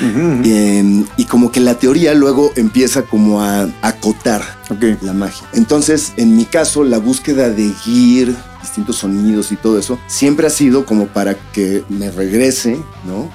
Em, 0.00 1.04
y 1.16 1.24
como 1.24 1.52
que 1.52 1.60
la 1.60 1.74
teoría 1.74 2.14
luego 2.14 2.52
empieza 2.56 3.02
como 3.02 3.42
a 3.42 3.68
acotar 3.82 4.42
la 5.02 5.12
magia. 5.12 5.46
Entonces, 5.52 6.12
en 6.16 6.36
mi 6.36 6.44
caso, 6.44 6.84
la 6.84 6.98
búsqueda 6.98 7.50
de 7.50 7.72
gear, 7.72 8.28
distintos 8.62 8.96
sonidos 8.96 9.50
y 9.52 9.56
todo 9.56 9.78
eso, 9.78 9.98
siempre 10.06 10.46
ha 10.46 10.50
sido 10.50 10.86
como 10.86 11.08
para 11.08 11.34
que 11.52 11.82
me 11.88 12.10
regrese, 12.10 12.78
¿no? 13.04 13.30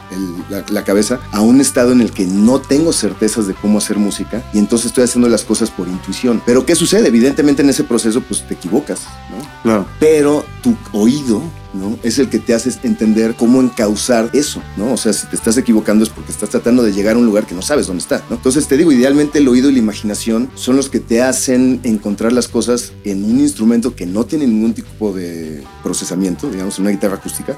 la, 0.49 0.83
cabeza 0.83 1.19
a 1.31 1.41
un 1.41 1.61
estado 1.61 1.91
en 1.91 2.01
el 2.01 2.11
que 2.11 2.25
no 2.25 2.61
tengo 2.61 2.93
certezas 2.93 3.47
de 3.47 3.53
cómo 3.53 3.79
hacer 3.79 3.97
música 3.97 4.43
y 4.53 4.59
entonces 4.59 4.87
estoy 4.87 5.03
haciendo 5.03 5.27
las 5.27 5.43
cosas 5.43 5.71
por 5.71 5.87
intuición. 5.87 6.41
Pero 6.45 6.65
¿qué 6.65 6.75
sucede? 6.75 7.07
Evidentemente 7.07 7.63
en 7.63 7.69
ese 7.69 7.83
proceso 7.83 8.21
pues 8.21 8.47
te 8.47 8.53
equivocas, 8.53 9.01
¿no? 9.31 9.61
Claro. 9.63 9.85
Pero 9.99 10.45
tu 10.61 10.75
oído 10.93 11.41
¿no? 11.75 11.97
Es 12.03 12.19
el 12.19 12.29
que 12.29 12.39
te 12.39 12.53
hace 12.53 12.71
entender 12.83 13.35
cómo 13.35 13.61
encauzar 13.61 14.29
eso, 14.33 14.61
¿no? 14.77 14.93
O 14.93 14.97
sea, 14.97 15.13
si 15.13 15.27
te 15.27 15.35
estás 15.35 15.57
equivocando 15.57 16.03
es 16.03 16.09
porque 16.09 16.31
estás 16.31 16.49
tratando 16.49 16.83
de 16.83 16.91
llegar 16.91 17.15
a 17.15 17.19
un 17.19 17.25
lugar 17.25 17.45
que 17.45 17.55
no 17.55 17.61
sabes 17.61 17.87
dónde 17.87 18.01
está, 18.01 18.23
¿no? 18.29 18.35
Entonces 18.35 18.67
te 18.67 18.77
digo, 18.77 18.91
idealmente 18.91 19.39
el 19.39 19.47
oído 19.47 19.69
y 19.69 19.73
la 19.73 19.79
imaginación 19.79 20.49
son 20.55 20.75
los 20.75 20.89
que 20.89 20.99
te 20.99 21.21
hacen 21.21 21.79
encontrar 21.83 22.33
las 22.33 22.47
cosas 22.47 22.93
en 23.03 23.23
un 23.23 23.39
instrumento 23.39 23.95
que 23.95 24.05
no 24.05 24.25
tiene 24.25 24.47
ningún 24.47 24.73
tipo 24.73 25.13
de 25.13 25.63
procesamiento, 25.83 26.49
digamos, 26.49 26.79
una 26.79 26.89
guitarra 26.89 27.15
acústica, 27.15 27.57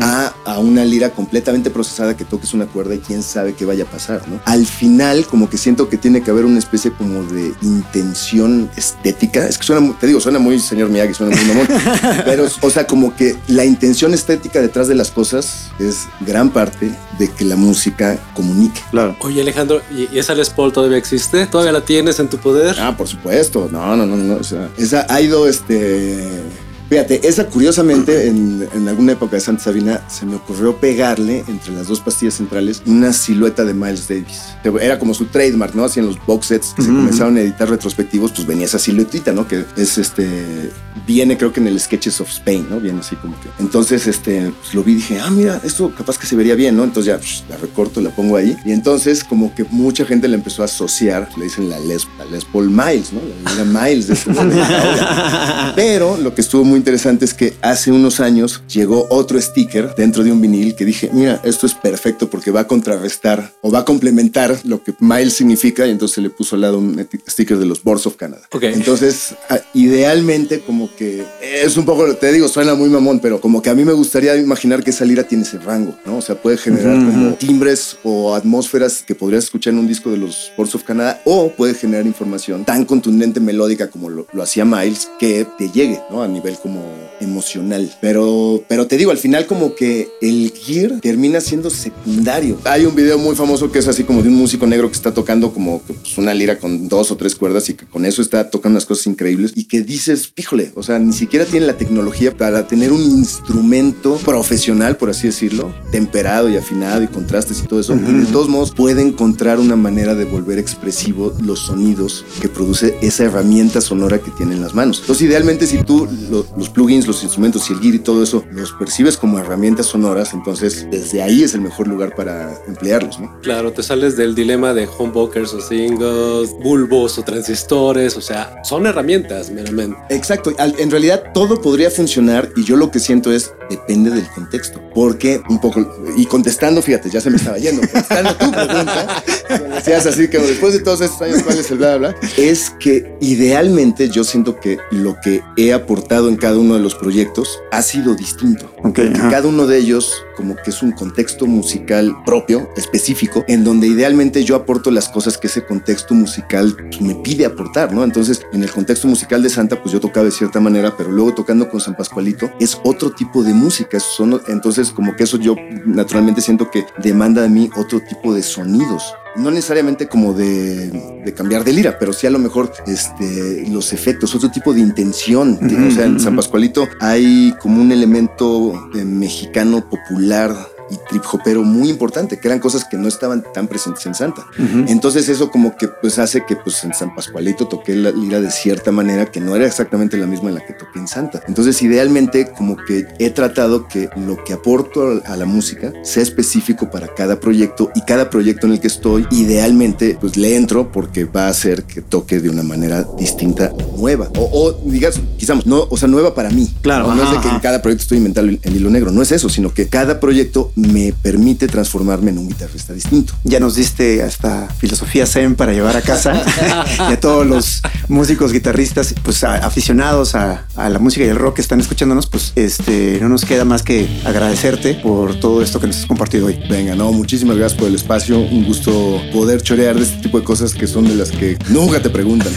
A, 0.00 0.32
a, 0.44 0.58
una 0.58 0.84
lira 0.84 1.10
completamente 1.10 1.70
procesada 1.70 2.16
que 2.16 2.24
toques 2.24 2.54
una 2.54 2.66
cuerda 2.66 2.94
y 2.94 2.98
quién 2.98 3.22
sabe 3.22 3.54
qué 3.54 3.64
vaya 3.64 3.84
a 3.84 3.86
pasar, 3.86 4.26
¿no? 4.28 4.40
Al 4.44 4.66
final, 4.66 5.26
como 5.26 5.48
que 5.50 5.58
siento 5.58 5.88
que 5.88 5.96
tiene 5.96 6.22
que 6.22 6.30
haber 6.30 6.44
una 6.44 6.58
especie 6.58 6.92
como 6.92 7.22
de 7.24 7.52
intención 7.62 8.70
estética. 8.76 9.46
Es 9.46 9.58
que 9.58 9.64
suena, 9.64 9.96
te 9.98 10.06
digo, 10.06 10.20
suena 10.20 10.38
muy 10.38 10.58
señor 10.60 10.88
Miyagi, 10.88 11.14
suena 11.14 11.36
muy 11.36 11.44
mamón, 11.46 11.68
pero, 12.24 12.46
o 12.60 12.70
sea, 12.70 12.86
como 12.86 13.14
que 13.16 13.36
la 13.54 13.64
intención 13.64 14.12
estética 14.14 14.60
detrás 14.60 14.88
de 14.88 14.96
las 14.96 15.12
cosas 15.12 15.70
es 15.78 16.08
gran 16.20 16.50
parte 16.50 16.92
de 17.18 17.30
que 17.30 17.44
la 17.44 17.54
música 17.54 18.18
comunique. 18.34 18.80
Claro. 18.90 19.16
Oye, 19.20 19.40
Alejandro, 19.40 19.80
¿y 19.92 20.18
esa 20.18 20.34
Les 20.34 20.50
Paul 20.50 20.72
todavía 20.72 20.98
existe? 20.98 21.46
¿Todavía 21.46 21.72
la 21.72 21.84
tienes 21.84 22.18
en 22.18 22.28
tu 22.28 22.38
poder? 22.38 22.76
Ah, 22.80 22.96
por 22.96 23.06
supuesto. 23.06 23.68
No, 23.70 23.96
no, 23.96 24.06
no, 24.06 24.16
no. 24.16 24.34
O 24.34 24.44
sea, 24.44 24.68
esa 24.76 25.06
ha 25.08 25.20
ido 25.20 25.46
este 25.46 26.42
Fíjate, 26.88 27.26
esa 27.26 27.46
curiosamente 27.46 28.28
en, 28.28 28.88
alguna 28.88 29.12
época 29.12 29.36
de 29.36 29.40
Santa 29.40 29.64
Sabina 29.64 30.02
se 30.08 30.26
me 30.26 30.36
ocurrió 30.36 30.76
pegarle 30.76 31.44
entre 31.48 31.72
las 31.72 31.88
dos 31.88 32.00
pastillas 32.00 32.34
centrales 32.34 32.82
una 32.86 33.12
silueta 33.12 33.64
de 33.64 33.74
Miles 33.74 34.08
Davis. 34.08 34.42
Era 34.80 34.98
como 34.98 35.14
su 35.14 35.26
trademark, 35.26 35.74
¿no? 35.74 35.84
Así 35.84 36.00
en 36.00 36.06
los 36.06 36.24
box 36.26 36.46
sets 36.46 36.74
que 36.74 36.82
se 36.82 36.88
comenzaron 36.88 37.36
a 37.36 37.40
editar 37.40 37.68
retrospectivos, 37.68 38.32
pues 38.32 38.46
venía 38.46 38.66
esa 38.66 38.78
siluetita, 38.78 39.32
¿no? 39.32 39.48
Que 39.48 39.64
es 39.76 39.98
este, 39.98 40.70
viene 41.06 41.36
creo 41.36 41.52
que 41.52 41.60
en 41.60 41.68
el 41.68 41.80
Sketches 41.80 42.20
of 42.20 42.28
Spain, 42.30 42.66
¿no? 42.68 42.80
Viene 42.80 43.00
así 43.00 43.16
como 43.16 43.38
que. 43.40 43.48
Entonces, 43.58 44.06
este, 44.06 44.52
pues, 44.60 44.74
lo 44.74 44.84
vi 44.84 44.92
y 44.92 44.96
dije, 44.96 45.20
ah, 45.20 45.30
mira, 45.30 45.60
esto 45.64 45.92
capaz 45.96 46.18
que 46.18 46.26
se 46.26 46.36
vería 46.36 46.54
bien, 46.54 46.76
¿no? 46.76 46.84
Entonces 46.84 47.12
ya 47.12 47.18
pues, 47.18 47.44
la 47.48 47.56
recorto, 47.56 48.00
la 48.00 48.10
pongo 48.10 48.36
ahí. 48.36 48.56
Y 48.64 48.72
entonces 48.72 49.24
como 49.24 49.54
que 49.54 49.64
mucha 49.70 50.04
gente 50.04 50.28
le 50.28 50.34
empezó 50.34 50.62
a 50.62 50.66
asociar, 50.66 51.28
le 51.36 51.44
dicen 51.44 51.68
la 51.68 51.78
Les, 51.80 52.06
Paul 52.52 52.70
Miles, 52.70 53.12
¿no? 53.12 53.20
La, 53.56 53.64
Miles 53.64 54.08
de 54.08 54.14
este 54.14 54.30
Pero 55.74 56.16
lo 56.16 56.34
que 56.34 56.40
estuvo 56.40 56.64
muy 56.64 56.73
interesante 56.76 57.24
es 57.24 57.34
que 57.34 57.54
hace 57.62 57.92
unos 57.92 58.20
años 58.20 58.62
llegó 58.68 59.06
otro 59.10 59.40
sticker 59.40 59.94
dentro 59.94 60.24
de 60.24 60.32
un 60.32 60.40
vinil 60.40 60.74
que 60.74 60.84
dije, 60.84 61.10
mira, 61.12 61.40
esto 61.44 61.66
es 61.66 61.74
perfecto 61.74 62.30
porque 62.30 62.50
va 62.50 62.60
a 62.60 62.66
contrarrestar 62.66 63.52
o 63.60 63.70
va 63.70 63.80
a 63.80 63.84
complementar 63.84 64.58
lo 64.64 64.82
que 64.82 64.94
Miles 65.00 65.34
significa 65.34 65.86
y 65.86 65.90
entonces 65.90 66.18
le 66.18 66.30
puso 66.30 66.56
al 66.56 66.62
lado 66.62 66.78
un 66.78 67.06
sticker 67.28 67.58
de 67.58 67.66
los 67.66 67.82
Boards 67.82 68.06
of 68.06 68.16
Canada. 68.16 68.48
Entonces, 68.62 69.34
ah, 69.48 69.58
idealmente 69.74 70.60
como 70.60 70.94
que 70.96 71.24
es 71.42 71.76
un 71.76 71.84
poco, 71.84 72.14
te 72.14 72.32
digo, 72.32 72.48
suena 72.48 72.74
muy 72.74 72.88
mamón, 72.88 73.20
pero 73.20 73.40
como 73.40 73.62
que 73.62 73.70
a 73.70 73.74
mí 73.74 73.84
me 73.84 73.92
gustaría 73.92 74.36
imaginar 74.36 74.82
que 74.82 74.90
esa 74.90 75.04
lira 75.04 75.24
tiene 75.24 75.44
ese 75.44 75.58
rango, 75.58 75.96
¿no? 76.04 76.18
O 76.18 76.22
sea, 76.22 76.40
puede 76.40 76.56
generar 76.56 76.96
como 76.96 77.34
timbres 77.34 77.96
o 78.02 78.34
atmósferas 78.34 79.02
que 79.02 79.14
podrías 79.14 79.44
escuchar 79.44 79.72
en 79.72 79.80
un 79.80 79.86
disco 79.86 80.10
de 80.10 80.18
los 80.18 80.52
Boards 80.56 80.74
of 80.74 80.84
Canada 80.84 81.20
o 81.24 81.50
puede 81.50 81.74
generar 81.74 82.06
información 82.06 82.64
tan 82.64 82.84
contundente, 82.84 83.40
melódica 83.40 83.90
como 83.90 84.10
lo, 84.10 84.26
lo 84.32 84.42
hacía 84.42 84.64
Miles 84.64 85.08
que 85.18 85.46
te 85.58 85.70
llegue, 85.70 86.00
¿no? 86.10 86.22
A 86.22 86.28
nivel 86.28 86.56
como 86.64 87.03
emocional. 87.24 87.90
Pero, 88.00 88.62
pero 88.68 88.86
te 88.86 88.96
digo, 88.96 89.10
al 89.10 89.18
final 89.18 89.46
como 89.46 89.74
que 89.74 90.08
el 90.20 90.52
gear 90.52 91.00
termina 91.00 91.40
siendo 91.40 91.70
secundario. 91.70 92.58
Hay 92.64 92.86
un 92.86 92.94
video 92.94 93.18
muy 93.18 93.34
famoso 93.34 93.70
que 93.72 93.78
es 93.78 93.88
así 93.88 94.04
como 94.04 94.22
de 94.22 94.28
un 94.28 94.36
músico 94.36 94.66
negro 94.66 94.88
que 94.88 94.96
está 94.96 95.12
tocando 95.12 95.52
como 95.52 95.80
pues, 95.80 96.16
una 96.18 96.34
lira 96.34 96.58
con 96.58 96.88
dos 96.88 97.10
o 97.10 97.16
tres 97.16 97.34
cuerdas 97.34 97.68
y 97.70 97.74
que 97.74 97.86
con 97.86 98.04
eso 98.04 98.22
está 98.22 98.50
tocando 98.50 98.74
unas 98.74 98.86
cosas 98.86 99.06
increíbles 99.06 99.52
y 99.54 99.64
que 99.64 99.82
dices, 99.82 100.32
híjole, 100.36 100.72
o 100.74 100.82
sea, 100.82 100.98
ni 100.98 101.12
siquiera 101.12 101.44
tiene 101.44 101.66
la 101.66 101.76
tecnología 101.76 102.36
para 102.36 102.66
tener 102.66 102.92
un 102.92 103.02
instrumento 103.02 104.16
profesional, 104.24 104.96
por 104.96 105.10
así 105.10 105.28
decirlo, 105.28 105.74
temperado 105.90 106.48
y 106.48 106.56
afinado 106.56 107.02
y 107.02 107.08
contrastes 107.08 107.60
y 107.60 107.66
todo 107.66 107.80
eso. 107.80 107.94
de 107.94 108.26
todos 108.26 108.48
modos 108.48 108.72
puede 108.72 109.02
encontrar 109.02 109.58
una 109.58 109.76
manera 109.76 110.14
de 110.14 110.24
volver 110.24 110.58
expresivo 110.58 111.32
los 111.42 111.60
sonidos 111.60 112.24
que 112.40 112.48
produce 112.48 112.96
esa 113.00 113.24
herramienta 113.24 113.80
sonora 113.80 114.18
que 114.18 114.30
tiene 114.32 114.54
en 114.54 114.60
las 114.60 114.74
manos. 114.74 115.00
Entonces, 115.00 115.28
idealmente 115.28 115.66
si 115.66 115.82
tú 115.82 116.08
los 116.56 116.68
plugins, 116.68 117.06
los 117.06 117.13
instrumentos 117.22 117.68
y 117.70 117.74
el 117.74 117.80
gear 117.80 117.94
y 117.94 117.98
todo 117.98 118.22
eso 118.22 118.44
los 118.50 118.72
percibes 118.72 119.16
como 119.16 119.38
herramientas 119.38 119.86
sonoras, 119.86 120.32
entonces 120.32 120.86
desde 120.90 121.22
ahí 121.22 121.42
es 121.42 121.54
el 121.54 121.60
mejor 121.60 121.88
lugar 121.88 122.14
para 122.14 122.54
emplearlos, 122.66 123.20
¿no? 123.20 123.40
Claro, 123.40 123.72
te 123.72 123.82
sales 123.82 124.16
del 124.16 124.34
dilema 124.34 124.74
de 124.74 124.88
humbuckers 124.98 125.52
o 125.54 125.60
singles, 125.60 126.50
bulbos 126.62 127.18
o 127.18 127.22
transistores, 127.22 128.16
o 128.16 128.20
sea, 128.20 128.62
son 128.64 128.86
herramientas 128.86 129.50
meramente. 129.50 129.96
Exacto, 130.10 130.52
en 130.58 130.90
realidad 130.90 131.22
todo 131.32 131.60
podría 131.60 131.90
funcionar 131.90 132.50
y 132.56 132.64
yo 132.64 132.76
lo 132.76 132.90
que 132.90 132.98
siento 132.98 133.32
es 133.32 133.52
depende 133.70 134.10
del 134.10 134.28
contexto, 134.28 134.80
porque 134.94 135.40
un 135.48 135.60
poco, 135.60 135.86
y 136.16 136.26
contestando, 136.26 136.82
fíjate, 136.82 137.10
ya 137.10 137.20
se 137.20 137.30
me 137.30 137.36
estaba 137.36 137.58
yendo, 137.58 137.80
contestando 137.82 138.34
tu 138.36 138.50
pregunta, 138.50 139.24
decías 139.74 140.06
así 140.06 140.28
que 140.28 140.38
después 140.38 140.72
de 140.74 140.80
todos 140.80 141.00
estos 141.00 141.22
años, 141.22 141.42
¿cuál 141.42 141.58
es 141.58 141.70
el 141.70 141.78
bla, 141.78 141.96
bla? 141.96 142.16
Es 142.36 142.70
que 142.78 143.16
idealmente 143.20 144.08
yo 144.08 144.24
siento 144.24 144.60
que 144.60 144.78
lo 144.90 145.16
que 145.22 145.42
he 145.56 145.72
aportado 145.72 146.28
en 146.28 146.36
cada 146.36 146.58
uno 146.58 146.74
de 146.74 146.80
los 146.80 146.93
proyectos 146.94 147.60
ha 147.70 147.82
sido 147.82 148.14
distinto. 148.14 148.70
Okay, 148.82 149.12
cada 149.12 149.48
uno 149.48 149.66
de 149.66 149.78
ellos 149.78 150.24
como 150.36 150.56
que 150.56 150.70
es 150.70 150.82
un 150.82 150.92
contexto 150.92 151.46
musical 151.46 152.14
propio, 152.24 152.68
específico, 152.76 153.44
en 153.48 153.64
donde 153.64 153.86
idealmente 153.86 154.44
yo 154.44 154.56
aporto 154.56 154.90
las 154.90 155.08
cosas 155.08 155.38
que 155.38 155.46
ese 155.46 155.64
contexto 155.64 156.14
musical 156.14 156.76
me 157.00 157.14
pide 157.14 157.46
aportar, 157.46 157.92
¿no? 157.92 158.04
Entonces, 158.04 158.42
en 158.52 158.62
el 158.62 158.70
contexto 158.70 159.06
musical 159.06 159.42
de 159.42 159.50
Santa, 159.50 159.80
pues 159.80 159.92
yo 159.92 160.00
tocaba 160.00 160.26
de 160.26 160.32
cierta 160.32 160.60
manera, 160.60 160.96
pero 160.96 161.10
luego 161.10 161.34
tocando 161.34 161.68
con 161.68 161.80
San 161.80 161.96
Pascualito 161.96 162.50
es 162.58 162.78
otro 162.84 163.12
tipo 163.12 163.42
de 163.42 163.54
música. 163.54 164.00
Son, 164.00 164.40
entonces, 164.48 164.90
como 164.90 165.14
que 165.16 165.24
eso 165.24 165.38
yo 165.38 165.56
naturalmente 165.86 166.40
siento 166.40 166.70
que 166.70 166.84
demanda 167.02 167.42
de 167.42 167.48
mí 167.48 167.70
otro 167.76 168.00
tipo 168.00 168.34
de 168.34 168.42
sonidos 168.42 169.14
no 169.36 169.50
necesariamente 169.50 170.08
como 170.08 170.32
de, 170.32 171.32
cambiar 171.36 171.64
de 171.64 171.72
lira, 171.72 171.98
pero 171.98 172.12
sí 172.12 172.26
a 172.26 172.30
lo 172.30 172.38
mejor 172.38 172.72
este, 172.86 173.66
los 173.68 173.92
efectos, 173.92 174.34
otro 174.34 174.50
tipo 174.50 174.72
de 174.72 174.80
intención. 174.80 175.58
o 175.62 175.90
sea, 175.90 176.06
en 176.06 176.20
San 176.20 176.36
Pascualito 176.36 176.88
hay 177.00 177.54
como 177.60 177.80
un 177.80 177.92
elemento 177.92 178.88
mexicano 178.94 179.88
popular 179.88 180.73
y 180.94 181.08
trip 181.08 181.22
hopero 181.32 181.62
muy 181.62 181.88
importante, 181.88 182.38
que 182.38 182.48
eran 182.48 182.60
cosas 182.60 182.84
que 182.84 182.96
no 182.96 183.08
estaban 183.08 183.44
tan 183.52 183.68
presentes 183.68 184.06
en 184.06 184.14
Santa. 184.14 184.46
Entonces 184.86 185.28
eso 185.28 185.50
como 185.50 185.76
que 185.76 185.88
pues 185.88 186.18
hace 186.18 186.44
que 186.46 186.56
pues 186.56 186.84
en 186.84 186.94
San 186.94 187.14
Pascualito 187.14 187.66
toqué 187.66 187.94
la 187.94 188.10
lira 188.10 188.40
de 188.40 188.50
cierta 188.50 188.92
manera 188.92 189.26
que 189.26 189.40
no 189.40 189.56
era 189.56 189.66
exactamente 189.66 190.16
la 190.16 190.26
misma 190.26 190.48
en 190.50 190.56
la 190.56 190.66
que 190.66 190.72
toqué 190.72 190.98
en 190.98 191.08
Santa. 191.08 191.42
Entonces 191.48 191.80
idealmente 191.82 192.50
como 192.56 192.76
que 192.76 193.06
he 193.18 193.30
tratado 193.30 193.88
que 193.88 194.08
lo 194.16 194.42
que 194.44 194.52
aporto 194.52 195.22
a 195.24 195.36
la 195.36 195.46
música 195.46 195.92
sea 196.02 196.22
específico 196.22 196.90
para 196.90 197.08
cada 197.14 197.40
proyecto 197.40 197.90
y 197.94 198.02
cada 198.02 198.30
proyecto 198.30 198.66
en 198.66 198.74
el 198.74 198.80
que 198.80 198.88
estoy 198.88 199.26
idealmente 199.30 200.16
pues 200.20 200.36
le 200.36 200.56
entro 200.56 200.90
porque 200.92 201.24
va 201.24 201.46
a 201.46 201.48
hacer 201.48 201.84
que 201.84 202.02
toque 202.02 202.40
de 202.40 202.50
una 202.50 202.62
manera 202.62 203.06
distinta, 203.18 203.72
nueva 203.96 204.28
o, 204.36 204.48
o 204.52 204.72
digas 204.90 205.20
quizás 205.36 205.66
no, 205.66 205.86
o 205.90 205.96
sea, 205.96 206.08
nueva 206.08 206.34
para 206.34 206.50
mí. 206.50 206.70
Claro. 206.82 207.14
No, 207.14 207.22
es 207.22 207.30
de 207.30 207.40
que 207.40 207.48
en 207.48 207.60
cada 207.60 207.80
proyecto 207.82 208.02
estoy 208.02 208.18
inventando 208.18 208.56
el 208.62 208.76
hilo 208.76 208.90
negro, 208.90 209.10
no 209.10 209.22
es 209.22 209.32
eso, 209.32 209.48
sino 209.48 209.72
que 209.72 209.88
cada 209.88 210.20
proyecto 210.20 210.72
me 210.84 211.12
permite 211.12 211.66
transformarme 211.66 212.30
en 212.30 212.38
un 212.38 212.48
guitarrista 212.48 212.92
distinto. 212.92 213.34
Ya 213.44 213.60
nos 213.60 213.74
diste 213.74 214.22
hasta 214.22 214.68
filosofía 214.68 215.26
Zen 215.26 215.54
para 215.54 215.72
llevar 215.72 215.96
a 215.96 216.02
casa 216.02 216.44
y 217.10 217.12
a 217.12 217.20
todos 217.20 217.46
los 217.46 217.82
músicos, 218.08 218.52
guitarristas, 218.52 219.14
pues 219.22 219.44
aficionados 219.44 220.34
a, 220.34 220.66
la 220.76 220.98
música 220.98 221.24
y 221.24 221.28
el 221.28 221.36
rock 221.36 221.56
que 221.56 221.62
están 221.62 221.80
escuchándonos, 221.80 222.26
pues 222.26 222.52
este, 222.56 223.18
no 223.20 223.28
nos 223.28 223.44
queda 223.44 223.64
más 223.64 223.82
que 223.82 224.08
agradecerte 224.24 224.94
por 224.94 225.38
todo 225.40 225.62
esto 225.62 225.80
que 225.80 225.86
nos 225.86 225.98
has 225.98 226.06
compartido 226.06 226.46
hoy. 226.46 226.58
Venga, 226.68 226.94
no, 226.94 227.12
muchísimas 227.12 227.56
gracias 227.56 227.78
por 227.78 227.88
el 227.88 227.94
espacio. 227.94 228.38
Un 228.38 228.64
gusto 228.64 229.20
poder 229.32 229.62
chorear 229.62 229.96
de 229.96 230.02
este 230.02 230.22
tipo 230.22 230.38
de 230.38 230.44
cosas 230.44 230.74
que 230.74 230.86
son 230.86 231.06
de 231.06 231.14
las 231.14 231.30
que 231.30 231.58
nunca 231.68 232.00
te 232.00 232.10
preguntan. 232.10 232.52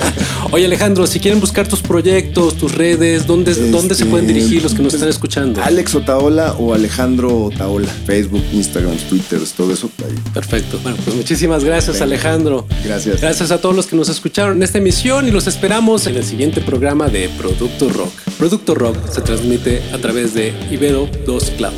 Oye, 0.52 0.66
Alejandro, 0.66 1.06
si 1.06 1.20
quieren 1.20 1.40
buscar 1.40 1.68
tus 1.68 1.82
proyectos, 1.82 2.56
tus 2.56 2.74
redes, 2.74 3.26
¿dónde, 3.26 3.54
¿dónde 3.70 3.94
se 3.94 4.06
pueden 4.06 4.26
este, 4.26 4.38
dirigir 4.38 4.62
los 4.62 4.74
que 4.74 4.82
nos 4.82 4.94
están 4.94 5.08
escuchando? 5.08 5.62
Alex 5.62 5.94
Otaola 5.94 6.54
o 6.58 6.74
Alejandro 6.74 7.50
Otaola. 7.60 7.88
Facebook, 8.06 8.42
Instagram, 8.52 8.96
Twitter, 9.08 9.38
todo 9.54 9.72
eso. 9.72 9.90
Perfecto. 10.32 10.78
Bueno, 10.82 10.96
pues 11.04 11.14
muchísimas 11.14 11.62
gracias, 11.62 12.00
Alejandro. 12.00 12.66
Gracias. 12.84 13.20
Gracias 13.20 13.50
a 13.50 13.60
todos 13.60 13.76
los 13.76 13.86
que 13.86 13.96
nos 13.96 14.08
escucharon 14.08 14.56
en 14.56 14.62
esta 14.62 14.78
emisión 14.78 15.28
y 15.28 15.30
los 15.30 15.46
esperamos 15.46 16.06
en 16.06 16.16
el 16.16 16.24
siguiente 16.24 16.62
programa 16.62 17.08
de 17.08 17.28
Producto 17.36 17.90
Rock. 17.90 18.12
Producto 18.38 18.74
Rock 18.74 18.96
se 19.10 19.20
transmite 19.20 19.82
a 19.92 19.98
través 19.98 20.32
de 20.32 20.54
Ibero 20.70 21.08
2 21.26 21.50
Cloud, 21.58 21.74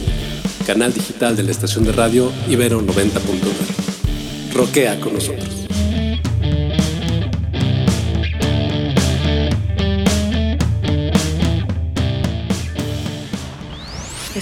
canal 0.66 0.94
digital 0.94 1.36
de 1.36 1.42
la 1.42 1.50
estación 1.50 1.84
de 1.84 1.92
radio 1.92 2.30
Ibero 2.48 2.80
90.9. 2.80 4.54
Roquea 4.54 5.00
con 5.00 5.14
nosotros. 5.14 5.61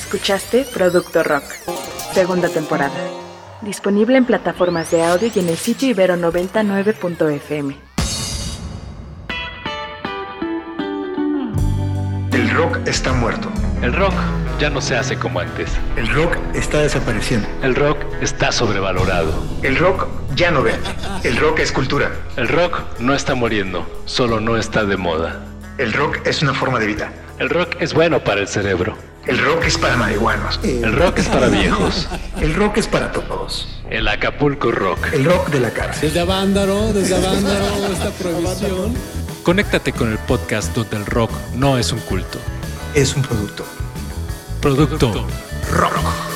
Escuchaste 0.00 0.64
Producto 0.64 1.22
Rock, 1.22 1.44
segunda 2.14 2.48
temporada. 2.48 2.98
Disponible 3.60 4.16
en 4.16 4.24
plataformas 4.24 4.90
de 4.90 5.04
audio 5.04 5.30
y 5.32 5.38
en 5.38 5.48
el 5.50 5.56
sitio 5.56 5.94
ibero99.fm. 5.94 7.76
El 12.32 12.50
rock 12.50 12.78
está 12.86 13.12
muerto. 13.12 13.52
El 13.82 13.92
rock 13.92 14.14
ya 14.58 14.70
no 14.70 14.80
se 14.80 14.96
hace 14.96 15.16
como 15.16 15.38
antes. 15.38 15.70
El 15.96 16.08
rock 16.08 16.38
está 16.54 16.78
desapareciendo. 16.78 17.46
El 17.62 17.76
rock 17.76 17.98
está 18.22 18.50
sobrevalorado. 18.50 19.32
El 19.62 19.76
rock 19.76 20.08
ya 20.34 20.50
no 20.50 20.62
vende. 20.62 20.88
El 21.22 21.36
rock 21.36 21.60
es 21.60 21.70
cultura. 21.70 22.10
El 22.36 22.48
rock 22.48 22.80
no 22.98 23.14
está 23.14 23.34
muriendo, 23.34 23.86
solo 24.06 24.40
no 24.40 24.56
está 24.56 24.84
de 24.84 24.96
moda. 24.96 25.44
El 25.78 25.92
rock 25.92 26.26
es 26.26 26.42
una 26.42 26.54
forma 26.54 26.80
de 26.80 26.86
vida. 26.86 27.12
El 27.38 27.50
rock 27.50 27.76
es 27.80 27.94
bueno 27.94 28.24
para 28.24 28.40
el 28.40 28.48
cerebro. 28.48 28.96
El 29.30 29.38
rock 29.38 29.64
es 29.66 29.78
para 29.78 29.96
marihuanos. 29.96 30.58
El 30.64 30.92
rock 30.92 31.18
es 31.18 31.28
para 31.28 31.46
viejos. 31.46 32.08
El 32.40 32.52
rock 32.52 32.78
es 32.78 32.88
para 32.88 33.12
todos. 33.12 33.68
El 33.88 34.08
Acapulco 34.08 34.72
Rock. 34.72 35.12
El 35.12 35.24
rock 35.24 35.50
de 35.50 35.60
la 35.60 35.70
cárcel. 35.70 36.08
Desde 36.08 36.18
Avándaro, 36.18 36.92
desde 36.92 37.14
Avándaro, 37.14 37.92
esta 37.92 38.10
prohibición. 38.10 38.92
Conéctate 39.44 39.92
con 39.92 40.10
el 40.10 40.18
podcast 40.18 40.74
donde 40.74 40.96
el 40.96 41.06
rock 41.06 41.30
no 41.54 41.78
es 41.78 41.92
un 41.92 42.00
culto. 42.00 42.40
Es 42.96 43.14
un 43.14 43.22
producto. 43.22 43.64
Producto, 44.60 45.24
rock. 45.70 46.29